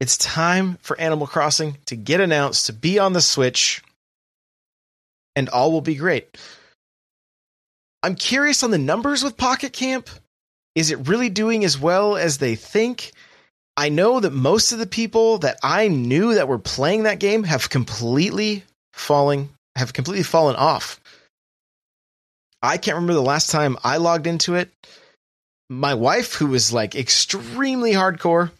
It's 0.00 0.16
time 0.16 0.78
for 0.82 0.98
Animal 1.00 1.26
Crossing 1.26 1.78
to 1.86 1.96
get 1.96 2.20
announced, 2.20 2.66
to 2.66 2.72
be 2.72 2.98
on 2.98 3.12
the 3.12 3.20
Switch, 3.20 3.82
and 5.36 5.48
all 5.48 5.72
will 5.72 5.80
be 5.80 5.94
great. 5.94 6.36
I'm 8.02 8.16
curious 8.16 8.62
on 8.62 8.70
the 8.70 8.78
numbers 8.78 9.24
with 9.24 9.36
Pocket 9.36 9.72
Camp. 9.72 10.10
Is 10.74 10.90
it 10.90 11.08
really 11.08 11.30
doing 11.30 11.64
as 11.64 11.78
well 11.78 12.16
as 12.16 12.38
they 12.38 12.54
think? 12.54 13.12
I 13.76 13.88
know 13.88 14.20
that 14.20 14.32
most 14.32 14.72
of 14.72 14.78
the 14.78 14.86
people 14.86 15.38
that 15.38 15.58
I 15.62 15.88
knew 15.88 16.34
that 16.34 16.48
were 16.48 16.58
playing 16.58 17.04
that 17.04 17.18
game 17.18 17.44
have 17.44 17.70
completely 17.70 18.64
falling 18.92 19.50
have 19.76 19.92
completely 19.92 20.22
fallen 20.22 20.56
off. 20.56 21.00
I 22.62 22.78
can't 22.78 22.94
remember 22.94 23.14
the 23.14 23.22
last 23.22 23.50
time 23.50 23.76
I 23.84 23.98
logged 23.98 24.26
into 24.26 24.54
it. 24.54 24.70
My 25.68 25.94
wife, 25.94 26.34
who 26.34 26.46
was 26.46 26.72
like 26.72 26.94
extremely 26.94 27.92
hardcore, 27.92 28.50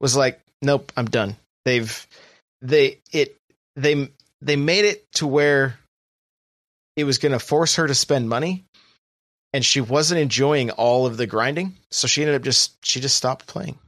was 0.00 0.16
like, 0.16 0.40
"Nope, 0.62 0.92
I'm 0.96 1.06
done." 1.06 1.36
They've 1.64 2.06
they 2.62 2.98
it 3.12 3.36
they 3.76 4.10
they 4.40 4.56
made 4.56 4.84
it 4.84 5.10
to 5.12 5.26
where 5.26 5.78
it 6.96 7.04
was 7.04 7.18
going 7.18 7.32
to 7.32 7.38
force 7.38 7.76
her 7.76 7.86
to 7.86 7.94
spend 7.94 8.28
money 8.28 8.64
and 9.52 9.64
she 9.64 9.80
wasn't 9.80 10.20
enjoying 10.20 10.70
all 10.70 11.06
of 11.06 11.16
the 11.16 11.26
grinding 11.26 11.76
so 11.90 12.06
she 12.06 12.22
ended 12.22 12.36
up 12.36 12.42
just 12.42 12.84
she 12.84 13.00
just 13.00 13.16
stopped 13.16 13.46
playing 13.46 13.78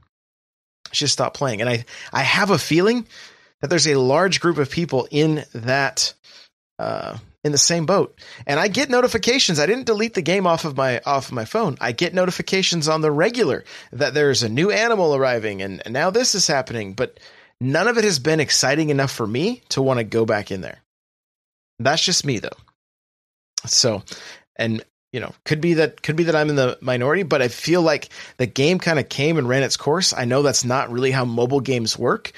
she 0.91 1.03
just 1.03 1.13
stopped 1.13 1.37
playing 1.37 1.61
and 1.61 1.69
i 1.69 1.85
i 2.13 2.21
have 2.21 2.49
a 2.49 2.57
feeling 2.57 3.05
that 3.61 3.69
there's 3.69 3.87
a 3.87 3.95
large 3.95 4.39
group 4.39 4.57
of 4.57 4.71
people 4.71 5.07
in 5.11 5.43
that 5.53 6.13
uh, 6.81 7.17
in 7.43 7.51
the 7.51 7.57
same 7.57 7.85
boat. 7.85 8.19
And 8.47 8.59
I 8.59 8.67
get 8.67 8.89
notifications. 8.89 9.59
I 9.59 9.65
didn't 9.65 9.85
delete 9.85 10.15
the 10.15 10.21
game 10.21 10.47
off 10.47 10.65
of 10.65 10.75
my 10.75 10.99
off 11.05 11.27
of 11.27 11.33
my 11.33 11.45
phone. 11.45 11.77
I 11.79 11.91
get 11.91 12.13
notifications 12.13 12.87
on 12.87 13.01
the 13.01 13.11
regular 13.11 13.63
that 13.91 14.13
there's 14.13 14.43
a 14.43 14.49
new 14.49 14.71
animal 14.71 15.15
arriving 15.15 15.61
and, 15.61 15.81
and 15.85 15.93
now 15.93 16.09
this 16.09 16.33
is 16.35 16.47
happening. 16.47 16.93
But 16.93 17.19
none 17.59 17.87
of 17.87 17.97
it 17.97 18.03
has 18.03 18.19
been 18.19 18.39
exciting 18.39 18.89
enough 18.89 19.11
for 19.11 19.27
me 19.27 19.61
to 19.69 19.81
want 19.81 19.99
to 19.99 20.03
go 20.03 20.25
back 20.25 20.51
in 20.51 20.61
there. 20.61 20.79
That's 21.79 22.03
just 22.03 22.25
me 22.25 22.39
though. 22.39 22.49
So, 23.65 24.03
and 24.55 24.83
you 25.11 25.19
know, 25.19 25.33
could 25.45 25.61
be 25.61 25.75
that 25.75 26.01
could 26.01 26.15
be 26.15 26.23
that 26.25 26.35
I'm 26.35 26.49
in 26.49 26.55
the 26.55 26.77
minority, 26.81 27.23
but 27.23 27.41
I 27.41 27.47
feel 27.47 27.81
like 27.81 28.09
the 28.37 28.47
game 28.47 28.79
kind 28.79 28.97
of 28.97 29.09
came 29.09 29.37
and 29.37 29.47
ran 29.47 29.63
its 29.63 29.77
course. 29.77 30.13
I 30.13 30.25
know 30.25 30.41
that's 30.41 30.65
not 30.65 30.91
really 30.91 31.11
how 31.11 31.25
mobile 31.25 31.59
games 31.59 31.99
work, 31.99 32.31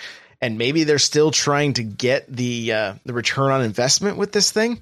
and 0.44 0.58
maybe 0.58 0.84
they're 0.84 1.00
still 1.00 1.32
trying 1.32 1.72
to 1.72 1.84
get 1.84 2.28
the 2.28 2.74
uh, 2.74 2.94
the 3.06 3.14
return 3.14 3.50
on 3.50 3.62
investment 3.62 4.18
with 4.18 4.34
this 4.34 4.52
thing. 4.52 4.82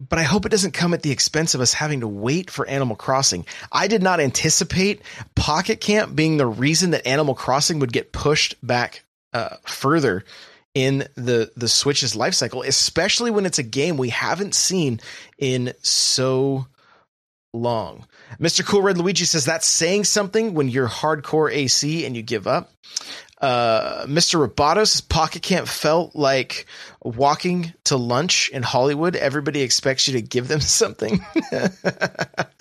But 0.00 0.20
I 0.20 0.22
hope 0.22 0.46
it 0.46 0.50
doesn't 0.50 0.70
come 0.70 0.94
at 0.94 1.02
the 1.02 1.10
expense 1.10 1.56
of 1.56 1.60
us 1.60 1.72
having 1.72 2.00
to 2.00 2.08
wait 2.08 2.48
for 2.48 2.64
Animal 2.68 2.94
Crossing. 2.94 3.44
I 3.72 3.88
did 3.88 4.00
not 4.00 4.20
anticipate 4.20 5.02
Pocket 5.34 5.80
Camp 5.80 6.14
being 6.14 6.36
the 6.36 6.46
reason 6.46 6.92
that 6.92 7.08
Animal 7.08 7.34
Crossing 7.34 7.80
would 7.80 7.92
get 7.92 8.12
pushed 8.12 8.54
back 8.64 9.02
uh, 9.32 9.56
further 9.66 10.24
in 10.74 11.08
the 11.16 11.50
the 11.56 11.68
Switch's 11.68 12.14
life 12.14 12.34
cycle, 12.34 12.62
especially 12.62 13.32
when 13.32 13.46
it's 13.46 13.58
a 13.58 13.64
game 13.64 13.96
we 13.96 14.10
haven't 14.10 14.54
seen 14.54 15.00
in 15.38 15.72
so 15.82 16.68
long. 17.52 18.06
Mr. 18.38 18.64
Cool 18.64 18.82
Red 18.82 18.98
Luigi 18.98 19.24
says 19.24 19.44
that's 19.44 19.66
saying 19.66 20.04
something 20.04 20.54
when 20.54 20.68
you're 20.68 20.86
hardcore 20.86 21.52
AC 21.52 22.06
and 22.06 22.14
you 22.14 22.22
give 22.22 22.46
up. 22.46 22.70
Uh, 23.40 24.04
Mr. 24.06 24.44
Roboto's 24.44 25.00
pocket 25.00 25.42
camp 25.42 25.68
felt 25.68 26.16
like 26.16 26.66
walking 27.02 27.72
to 27.84 27.96
lunch 27.96 28.48
in 28.50 28.64
Hollywood. 28.64 29.14
Everybody 29.14 29.62
expects 29.62 30.08
you 30.08 30.14
to 30.14 30.22
give 30.22 30.48
them 30.48 30.60
something. 30.62 31.18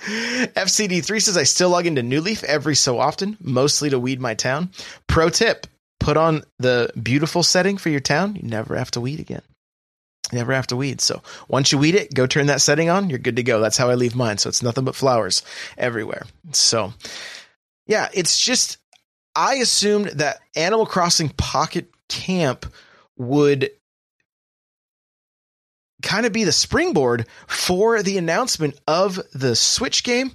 FCD3 0.08 1.22
says 1.22 1.38
I 1.38 1.44
still 1.44 1.70
log 1.70 1.88
into 1.88 2.04
New 2.04 2.22
Leaf 2.22 2.44
every 2.44 2.76
so 2.76 3.00
often, 3.00 3.38
mostly 3.42 3.90
to 3.90 4.00
weed 4.00 4.22
my 4.22 4.36
town. 4.36 4.70
Pro 5.08 5.30
tip 5.30 5.66
put 6.00 6.16
on 6.16 6.44
the 6.60 6.92
beautiful 7.02 7.42
setting 7.44 7.78
for 7.78 7.90
your 7.90 8.00
town. 8.00 8.36
You 8.36 8.44
never 8.44 8.76
have 8.76 8.92
to 8.92 9.02
weed 9.02 9.20
again. 9.20 9.42
You 10.32 10.38
never 10.38 10.54
have 10.54 10.68
to 10.68 10.76
weed. 10.76 11.02
So 11.02 11.22
once 11.48 11.72
you 11.72 11.78
weed 11.78 11.96
it, 11.96 12.14
go 12.14 12.28
turn 12.28 12.48
that 12.48 12.62
setting 12.62 12.90
on. 12.90 13.10
You're 13.10 13.20
good 13.20 13.38
to 13.38 13.44
go. 13.44 13.60
That's 13.62 13.78
how 13.78 13.90
I 13.90 13.96
leave 13.96 14.16
mine. 14.16 14.38
So 14.38 14.50
it's 14.50 14.62
nothing 14.62 14.86
but 14.86 14.96
flowers 14.96 15.42
everywhere. 15.78 16.24
So 16.52 16.94
yeah, 17.88 18.10
it's 18.14 18.38
just 18.38 18.78
I 19.38 19.56
assumed 19.56 20.08
that 20.16 20.40
Animal 20.56 20.88
Crossing 20.88 21.30
Pocket 21.30 21.92
Camp 22.10 22.66
would 23.18 23.70
kind 26.02 26.26
of 26.26 26.34
be 26.34 26.44
the 26.44 26.52
springboard 26.52 27.28
for 27.46 28.02
the 28.02 28.18
announcement 28.18 28.80
of 28.88 29.20
the 29.36 29.56
Switch 29.56 30.04
game. 30.04 30.32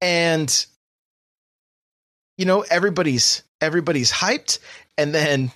And 0.00 0.66
you 2.36 2.44
know 2.44 2.64
everybody's 2.70 3.42
everybody's 3.60 4.12
hyped. 4.12 4.60
And 4.96 5.12
then 5.12 5.50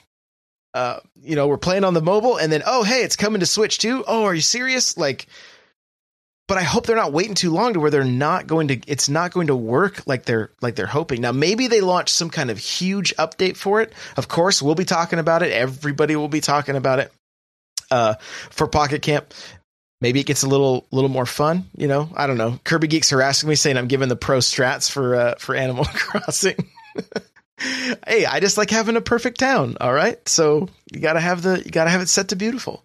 uh 0.74 0.98
you 1.22 1.36
know 1.36 1.46
we're 1.46 1.58
playing 1.58 1.84
on 1.84 1.94
the 1.94 2.02
mobile. 2.02 2.36
And 2.36 2.52
then 2.52 2.64
oh 2.66 2.82
hey 2.82 3.02
it's 3.02 3.14
coming 3.14 3.40
to 3.40 3.46
Switch 3.46 3.78
too. 3.78 4.04
Oh 4.08 4.24
are 4.24 4.34
you 4.34 4.40
serious? 4.40 4.96
Like 4.98 5.28
but 6.52 6.58
I 6.58 6.64
hope 6.64 6.84
they're 6.84 6.94
not 6.94 7.14
waiting 7.14 7.34
too 7.34 7.50
long 7.50 7.72
to 7.72 7.80
where 7.80 7.90
they're 7.90 8.04
not 8.04 8.46
going 8.46 8.68
to 8.68 8.74
it's 8.86 9.08
not 9.08 9.32
going 9.32 9.46
to 9.46 9.56
work 9.56 10.06
like 10.06 10.26
they're 10.26 10.50
like 10.60 10.74
they're 10.74 10.84
hoping. 10.84 11.22
Now 11.22 11.32
maybe 11.32 11.66
they 11.66 11.80
launch 11.80 12.10
some 12.10 12.28
kind 12.28 12.50
of 12.50 12.58
huge 12.58 13.16
update 13.16 13.56
for 13.56 13.80
it. 13.80 13.94
Of 14.18 14.28
course, 14.28 14.60
we'll 14.60 14.74
be 14.74 14.84
talking 14.84 15.18
about 15.18 15.42
it. 15.42 15.50
Everybody 15.50 16.14
will 16.14 16.28
be 16.28 16.42
talking 16.42 16.76
about 16.76 16.98
it. 16.98 17.10
Uh, 17.90 18.16
for 18.50 18.66
Pocket 18.66 19.00
Camp, 19.00 19.32
maybe 20.02 20.20
it 20.20 20.26
gets 20.26 20.42
a 20.42 20.46
little 20.46 20.86
little 20.90 21.08
more 21.08 21.24
fun. 21.24 21.70
You 21.74 21.88
know, 21.88 22.10
I 22.14 22.26
don't 22.26 22.36
know. 22.36 22.60
Kirby 22.64 22.88
Geeks 22.88 23.08
harassing 23.08 23.48
me 23.48 23.54
saying 23.54 23.78
I'm 23.78 23.88
giving 23.88 24.10
the 24.10 24.16
pro 24.16 24.40
strats 24.40 24.90
for 24.90 25.14
uh, 25.14 25.34
for 25.38 25.54
Animal 25.54 25.84
Crossing. 25.94 26.68
hey, 28.06 28.26
I 28.26 28.40
just 28.40 28.58
like 28.58 28.68
having 28.68 28.96
a 28.96 29.00
perfect 29.00 29.38
town. 29.38 29.78
All 29.80 29.94
right, 29.94 30.28
so 30.28 30.68
you 30.92 31.00
gotta 31.00 31.20
have 31.20 31.40
the 31.40 31.62
you 31.64 31.70
gotta 31.70 31.88
have 31.88 32.02
it 32.02 32.10
set 32.10 32.28
to 32.28 32.36
beautiful. 32.36 32.84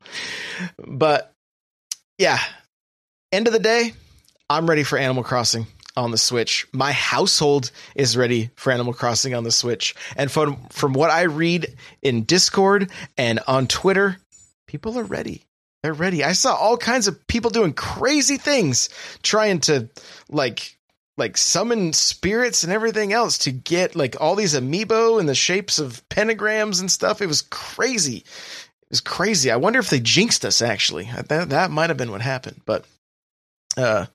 But 0.77 1.33
yeah, 2.17 2.39
end 3.31 3.47
of 3.47 3.53
the 3.53 3.59
day, 3.59 3.93
I'm 4.49 4.69
ready 4.69 4.83
for 4.83 4.97
Animal 4.97 5.23
Crossing 5.23 5.67
on 5.95 6.11
the 6.11 6.17
Switch. 6.17 6.67
My 6.71 6.91
household 6.91 7.71
is 7.95 8.15
ready 8.15 8.51
for 8.55 8.71
Animal 8.71 8.93
Crossing 8.93 9.33
on 9.33 9.43
the 9.43 9.51
Switch. 9.51 9.95
And 10.15 10.31
from 10.31 10.67
from 10.69 10.93
what 10.93 11.09
I 11.09 11.23
read 11.23 11.75
in 12.01 12.23
Discord 12.23 12.91
and 13.17 13.39
on 13.47 13.67
Twitter, 13.67 14.17
people 14.67 14.97
are 14.97 15.03
ready. 15.03 15.43
They're 15.83 15.93
ready. 15.93 16.23
I 16.23 16.31
saw 16.31 16.55
all 16.55 16.77
kinds 16.77 17.07
of 17.07 17.27
people 17.27 17.51
doing 17.51 17.73
crazy 17.73 18.37
things 18.37 18.89
trying 19.21 19.59
to 19.61 19.89
like 20.29 20.77
like 21.17 21.35
summon 21.35 21.93
spirits 21.93 22.63
and 22.63 22.71
everything 22.71 23.11
else 23.11 23.39
to 23.39 23.51
get 23.51 23.95
like 23.95 24.21
all 24.21 24.35
these 24.35 24.53
amiibo 24.53 25.19
in 25.19 25.25
the 25.25 25.35
shapes 25.35 25.79
of 25.79 26.07
pentagrams 26.09 26.79
and 26.79 26.91
stuff. 26.91 27.21
It 27.21 27.27
was 27.27 27.41
crazy. 27.41 28.17
It 28.17 28.91
was 28.91 29.01
crazy. 29.01 29.51
I 29.51 29.57
wonder 29.57 29.79
if 29.79 29.89
they 29.89 29.99
jinxed 29.99 30.45
us 30.45 30.61
actually. 30.61 31.09
That 31.27 31.49
that 31.49 31.71
might 31.71 31.89
have 31.89 31.97
been 31.97 32.11
what 32.11 32.21
happened, 32.21 32.61
but 32.65 32.85
uh, 33.77 34.05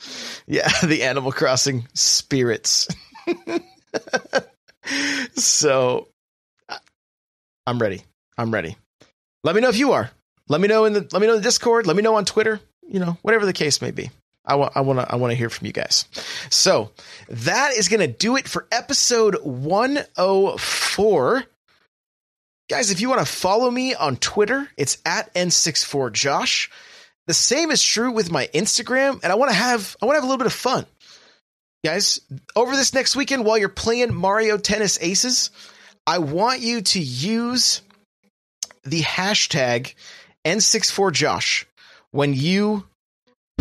yeah, 0.46 0.68
the 0.84 1.04
Animal 1.04 1.32
Crossing 1.32 1.88
spirits. 1.94 2.88
so, 5.34 6.08
I'm 7.66 7.78
ready. 7.78 8.02
I'm 8.36 8.52
ready. 8.52 8.76
Let 9.44 9.54
me 9.54 9.60
know 9.60 9.68
if 9.68 9.78
you 9.78 9.92
are. 9.92 10.10
Let 10.48 10.60
me 10.60 10.68
know 10.68 10.84
in 10.84 10.92
the 10.92 11.08
let 11.12 11.20
me 11.20 11.26
know 11.26 11.34
in 11.34 11.38
the 11.38 11.44
Discord. 11.44 11.86
Let 11.86 11.96
me 11.96 12.02
know 12.02 12.16
on 12.16 12.24
Twitter. 12.24 12.60
You 12.86 13.00
know, 13.00 13.16
whatever 13.22 13.46
the 13.46 13.52
case 13.52 13.80
may 13.80 13.90
be. 13.90 14.10
I 14.44 14.56
want 14.56 14.76
I 14.76 14.80
want 14.80 14.98
to 14.98 15.10
I 15.10 15.16
want 15.16 15.30
to 15.30 15.36
hear 15.36 15.48
from 15.48 15.66
you 15.66 15.72
guys. 15.72 16.04
So 16.50 16.90
that 17.28 17.72
is 17.76 17.88
going 17.88 18.00
to 18.00 18.08
do 18.08 18.36
it 18.36 18.48
for 18.48 18.66
episode 18.72 19.36
104. 19.42 21.44
Guys, 22.68 22.90
if 22.90 23.00
you 23.00 23.08
want 23.08 23.20
to 23.20 23.32
follow 23.32 23.70
me 23.70 23.94
on 23.94 24.16
Twitter, 24.16 24.68
it's 24.76 24.98
at 25.04 25.32
N64Josh. 25.34 26.68
The 27.26 27.34
same 27.34 27.70
is 27.70 27.82
true 27.82 28.10
with 28.10 28.30
my 28.30 28.48
Instagram, 28.48 29.20
and 29.22 29.32
I 29.32 29.36
want 29.36 29.50
to 29.50 29.56
have 29.56 29.96
I 30.02 30.06
want 30.06 30.16
to 30.16 30.20
have 30.20 30.24
a 30.24 30.26
little 30.26 30.38
bit 30.38 30.46
of 30.46 30.52
fun. 30.52 30.86
Guys, 31.84 32.20
over 32.54 32.76
this 32.76 32.94
next 32.94 33.16
weekend 33.16 33.44
while 33.44 33.58
you're 33.58 33.68
playing 33.68 34.14
Mario 34.14 34.56
Tennis 34.56 34.98
Aces, 35.00 35.50
I 36.06 36.18
want 36.18 36.60
you 36.60 36.80
to 36.80 37.00
use 37.00 37.82
the 38.84 39.02
hashtag 39.02 39.94
N64Josh 40.44 41.64
when 42.10 42.34
you 42.34 42.84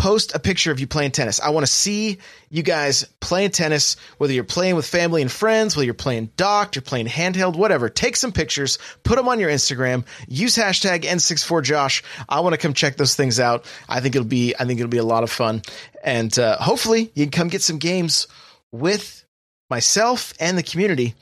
post 0.02 0.34
a 0.34 0.40
picture 0.40 0.72
of 0.72 0.80
you 0.80 0.86
playing 0.88 1.12
tennis. 1.12 1.38
I 1.38 1.50
want 1.50 1.64
to 1.64 1.70
see 1.70 2.18
you 2.50 2.64
guys 2.64 3.04
playing 3.20 3.52
tennis, 3.52 3.94
whether 4.18 4.32
you're 4.32 4.42
playing 4.42 4.74
with 4.74 4.84
family 4.84 5.22
and 5.22 5.30
friends, 5.30 5.76
whether 5.76 5.84
you're 5.84 5.94
playing 5.94 6.30
docked, 6.36 6.74
you're 6.74 6.82
playing 6.82 7.06
handheld, 7.06 7.54
whatever. 7.54 7.88
Take 7.88 8.16
some 8.16 8.32
pictures, 8.32 8.80
put 9.04 9.14
them 9.14 9.28
on 9.28 9.38
your 9.38 9.48
Instagram, 9.48 10.04
use 10.26 10.56
hashtag 10.56 11.02
N64Josh. 11.04 12.02
I 12.28 12.40
want 12.40 12.52
to 12.52 12.58
come 12.58 12.74
check 12.74 12.96
those 12.96 13.14
things 13.14 13.38
out. 13.38 13.64
I 13.88 14.00
think 14.00 14.16
it'll 14.16 14.26
be, 14.26 14.56
I 14.58 14.64
think 14.64 14.80
it'll 14.80 14.90
be 14.90 14.98
a 14.98 15.04
lot 15.04 15.22
of 15.22 15.30
fun. 15.30 15.62
And 16.02 16.36
uh, 16.36 16.56
hopefully 16.56 17.12
you 17.14 17.26
can 17.26 17.30
come 17.30 17.46
get 17.46 17.62
some 17.62 17.78
games 17.78 18.26
with 18.72 19.24
myself 19.70 20.34
and 20.40 20.58
the 20.58 20.64
community 20.64 21.14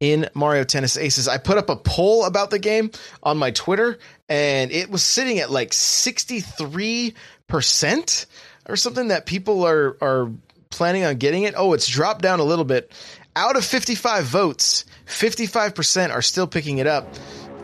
in 0.00 0.28
Mario 0.34 0.64
Tennis 0.64 0.96
Aces. 0.96 1.28
I 1.28 1.38
put 1.38 1.56
up 1.56 1.70
a 1.70 1.76
poll 1.76 2.24
about 2.24 2.50
the 2.50 2.58
game 2.58 2.90
on 3.22 3.38
my 3.38 3.52
Twitter 3.52 3.96
and 4.28 4.72
it 4.72 4.90
was 4.90 5.02
sitting 5.02 5.38
at 5.38 5.50
like 5.50 5.72
63 5.72 7.14
percent 7.48 8.26
or 8.68 8.76
something 8.76 9.08
that 9.08 9.26
people 9.26 9.66
are 9.66 9.96
are 10.00 10.30
planning 10.70 11.04
on 11.04 11.16
getting 11.16 11.44
it. 11.44 11.54
Oh, 11.56 11.72
it's 11.72 11.86
dropped 11.86 12.22
down 12.22 12.40
a 12.40 12.44
little 12.44 12.64
bit. 12.64 12.90
Out 13.36 13.56
of 13.56 13.64
55 13.64 14.24
votes, 14.24 14.84
55% 15.06 16.10
are 16.10 16.22
still 16.22 16.46
picking 16.46 16.78
it 16.78 16.86
up. 16.86 17.12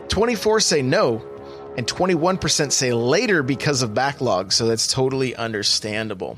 24 0.09 0.59
say 0.59 0.81
no, 0.81 1.23
and 1.77 1.87
21% 1.87 2.71
say 2.71 2.93
later 2.93 3.43
because 3.43 3.81
of 3.81 3.93
backlog. 3.93 4.51
So 4.51 4.67
that's 4.67 4.91
totally 4.91 5.35
understandable. 5.35 6.37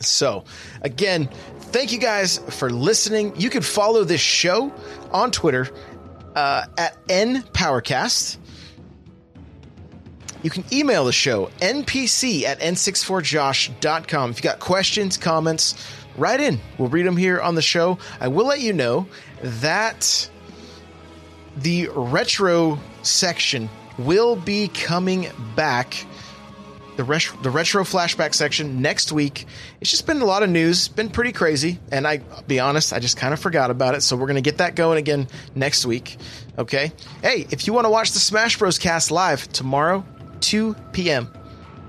So, 0.00 0.44
again, 0.82 1.28
thank 1.60 1.92
you 1.92 1.98
guys 1.98 2.38
for 2.38 2.70
listening. 2.70 3.34
You 3.36 3.50
can 3.50 3.62
follow 3.62 4.04
this 4.04 4.20
show 4.20 4.72
on 5.12 5.30
Twitter 5.30 5.68
uh, 6.34 6.66
at 6.78 7.06
NPowercast. 7.06 8.38
You 10.44 10.50
can 10.50 10.64
email 10.70 11.06
the 11.06 11.12
show, 11.12 11.46
npc 11.62 12.42
at 12.42 12.60
n64josh.com. 12.60 14.30
If 14.30 14.36
you 14.36 14.42
got 14.42 14.60
questions, 14.60 15.16
comments, 15.16 15.74
write 16.18 16.38
in. 16.38 16.60
We'll 16.76 16.90
read 16.90 17.06
them 17.06 17.16
here 17.16 17.40
on 17.40 17.54
the 17.54 17.62
show. 17.62 17.96
I 18.20 18.28
will 18.28 18.44
let 18.44 18.60
you 18.60 18.74
know 18.74 19.08
that 19.40 20.28
the 21.56 21.88
retro 21.94 22.78
section 23.00 23.70
will 23.96 24.36
be 24.36 24.68
coming 24.68 25.30
back. 25.56 26.04
The, 26.98 27.04
the 27.42 27.50
retro 27.50 27.82
flashback 27.82 28.34
section 28.34 28.82
next 28.82 29.12
week. 29.12 29.46
It's 29.80 29.90
just 29.90 30.06
been 30.06 30.20
a 30.20 30.26
lot 30.26 30.42
of 30.42 30.50
news, 30.50 30.88
been 30.88 31.08
pretty 31.08 31.32
crazy, 31.32 31.80
and 31.90 32.06
I 32.06 32.18
will 32.18 32.42
be 32.46 32.60
honest, 32.60 32.92
I 32.92 32.98
just 32.98 33.16
kind 33.16 33.32
of 33.32 33.40
forgot 33.40 33.70
about 33.70 33.94
it. 33.94 34.02
So 34.02 34.14
we're 34.14 34.26
gonna 34.26 34.42
get 34.42 34.58
that 34.58 34.76
going 34.76 34.98
again 34.98 35.26
next 35.54 35.86
week. 35.86 36.18
Okay. 36.58 36.92
Hey, 37.22 37.46
if 37.50 37.66
you 37.66 37.72
want 37.72 37.86
to 37.86 37.90
watch 37.90 38.12
the 38.12 38.20
Smash 38.20 38.58
Bros. 38.58 38.78
cast 38.78 39.10
live 39.10 39.50
tomorrow, 39.50 40.04
2 40.44 40.74
p.m. 40.92 41.28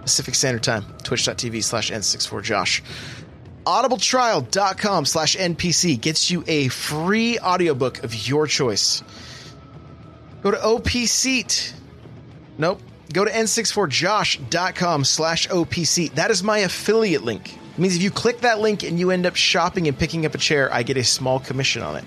Pacific 0.02 0.36
Standard 0.36 0.63
Time, 0.63 0.86
twitch.tv 1.04 1.63
slash 1.63 1.91
N64Josh. 1.91 2.82
Audibletrial.com 3.65 5.06
slash 5.06 5.36
NPC 5.36 6.00
gets 6.00 6.30
you 6.30 6.44
a 6.48 6.68
free 6.68 7.39
audiobook 7.39 8.04
of 8.04 8.13
your 8.28 8.46
choice. 8.46 9.04
Go 10.44 10.52
to 10.52 10.63
OP 10.63 10.88
Seat. 10.89 11.74
Nope. 12.60 12.80
Go 13.12 13.26
to 13.26 13.32
N64Josh.com 13.32 15.04
slash 15.04 15.48
OPC. 15.48 16.13
That 16.13 16.30
is 16.30 16.44
my 16.44 16.60
affiliate 16.60 17.24
link. 17.24 17.56
It 17.56 17.80
means 17.80 17.96
if 17.96 18.04
you 18.04 18.12
click 18.12 18.41
that 18.41 18.60
link 18.60 18.84
and 18.84 19.00
you 19.00 19.10
end 19.10 19.26
up 19.26 19.36
shopping 19.36 19.88
and 19.88 19.98
picking 19.98 20.26
up 20.26 20.36
a 20.36 20.38
chair, 20.38 20.72
I 20.72 20.84
get 20.84 20.98
a 20.98 21.04
small 21.04 21.39
commission 21.39 21.82
on 21.82 21.96
it. 21.96 22.06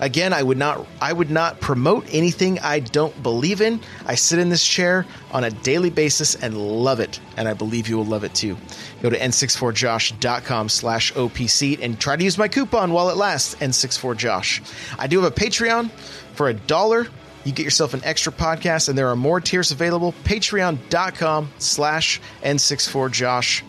Again, 0.00 0.32
I 0.32 0.42
would 0.42 0.58
not 0.58 0.86
I 1.00 1.12
would 1.12 1.30
not 1.30 1.60
promote 1.60 2.06
anything 2.12 2.58
I 2.60 2.80
don't 2.80 3.22
believe 3.22 3.60
in. 3.60 3.80
I 4.04 4.14
sit 4.14 4.38
in 4.38 4.48
this 4.48 4.66
chair 4.66 5.06
on 5.32 5.44
a 5.44 5.50
daily 5.50 5.90
basis 5.90 6.34
and 6.34 6.56
love 6.56 7.00
it, 7.00 7.20
and 7.36 7.48
I 7.48 7.54
believe 7.54 7.88
you 7.88 7.96
will 7.96 8.04
love 8.04 8.24
it 8.24 8.34
too. 8.34 8.56
Go 9.02 9.10
to 9.10 9.18
n64josh.com 9.18 10.68
slash 10.68 11.12
opc 11.14 11.78
and 11.82 11.98
try 11.98 12.16
to 12.16 12.24
use 12.24 12.38
my 12.38 12.48
coupon 12.48 12.92
while 12.92 13.10
it 13.10 13.16
lasts, 13.16 13.54
n64josh. 13.56 14.96
I 14.98 15.06
do 15.06 15.20
have 15.20 15.32
a 15.32 15.34
Patreon 15.34 15.90
for 16.34 16.48
a 16.48 16.54
dollar. 16.54 17.06
You 17.44 17.52
get 17.52 17.62
yourself 17.62 17.94
an 17.94 18.00
extra 18.02 18.32
podcast, 18.32 18.88
and 18.88 18.98
there 18.98 19.08
are 19.08 19.14
more 19.14 19.40
tiers 19.40 19.70
available. 19.70 20.12
Patreon.com 20.24 21.48
slash 21.58 22.20
N64Josh. 22.42 23.62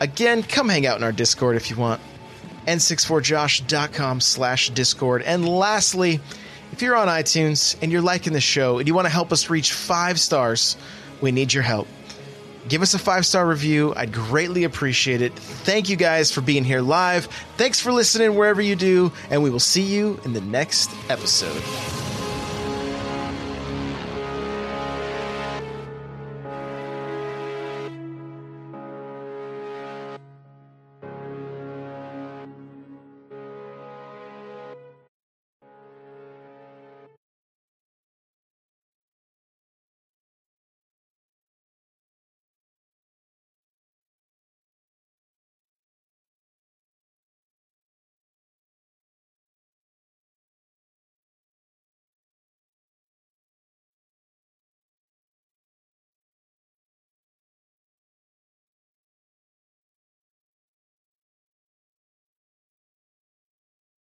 Again, 0.00 0.42
come 0.42 0.70
hang 0.70 0.86
out 0.86 0.96
in 0.96 1.04
our 1.04 1.12
Discord 1.12 1.56
if 1.56 1.68
you 1.68 1.76
want 1.76 2.00
n64josh.com 2.66 4.20
slash 4.20 4.70
discord 4.70 5.22
and 5.22 5.48
lastly 5.48 6.20
If 6.72 6.82
you're 6.82 6.96
on 6.96 7.06
iTunes 7.06 7.76
and 7.82 7.92
you're 7.92 8.02
liking 8.02 8.32
the 8.32 8.40
show 8.40 8.78
and 8.78 8.88
you 8.88 8.94
want 8.94 9.04
to 9.06 9.12
help 9.12 9.32
us 9.32 9.48
reach 9.48 9.72
five 9.72 10.18
stars, 10.18 10.76
we 11.20 11.30
need 11.30 11.52
your 11.54 11.62
help. 11.62 11.86
Give 12.68 12.82
us 12.82 12.94
a 12.94 12.98
five 12.98 13.24
star 13.26 13.46
review. 13.46 13.92
I'd 13.94 14.12
greatly 14.12 14.64
appreciate 14.64 15.22
it. 15.22 15.34
Thank 15.34 15.88
you 15.88 15.96
guys 15.96 16.32
for 16.32 16.40
being 16.40 16.64
here 16.64 16.80
live. 16.80 17.26
Thanks 17.56 17.78
for 17.78 17.92
listening 17.92 18.34
wherever 18.34 18.60
you 18.60 18.74
do, 18.74 19.12
and 19.30 19.42
we 19.42 19.50
will 19.50 19.60
see 19.60 19.82
you 19.82 20.18
in 20.24 20.32
the 20.32 20.40
next 20.40 20.90
episode. 21.08 22.03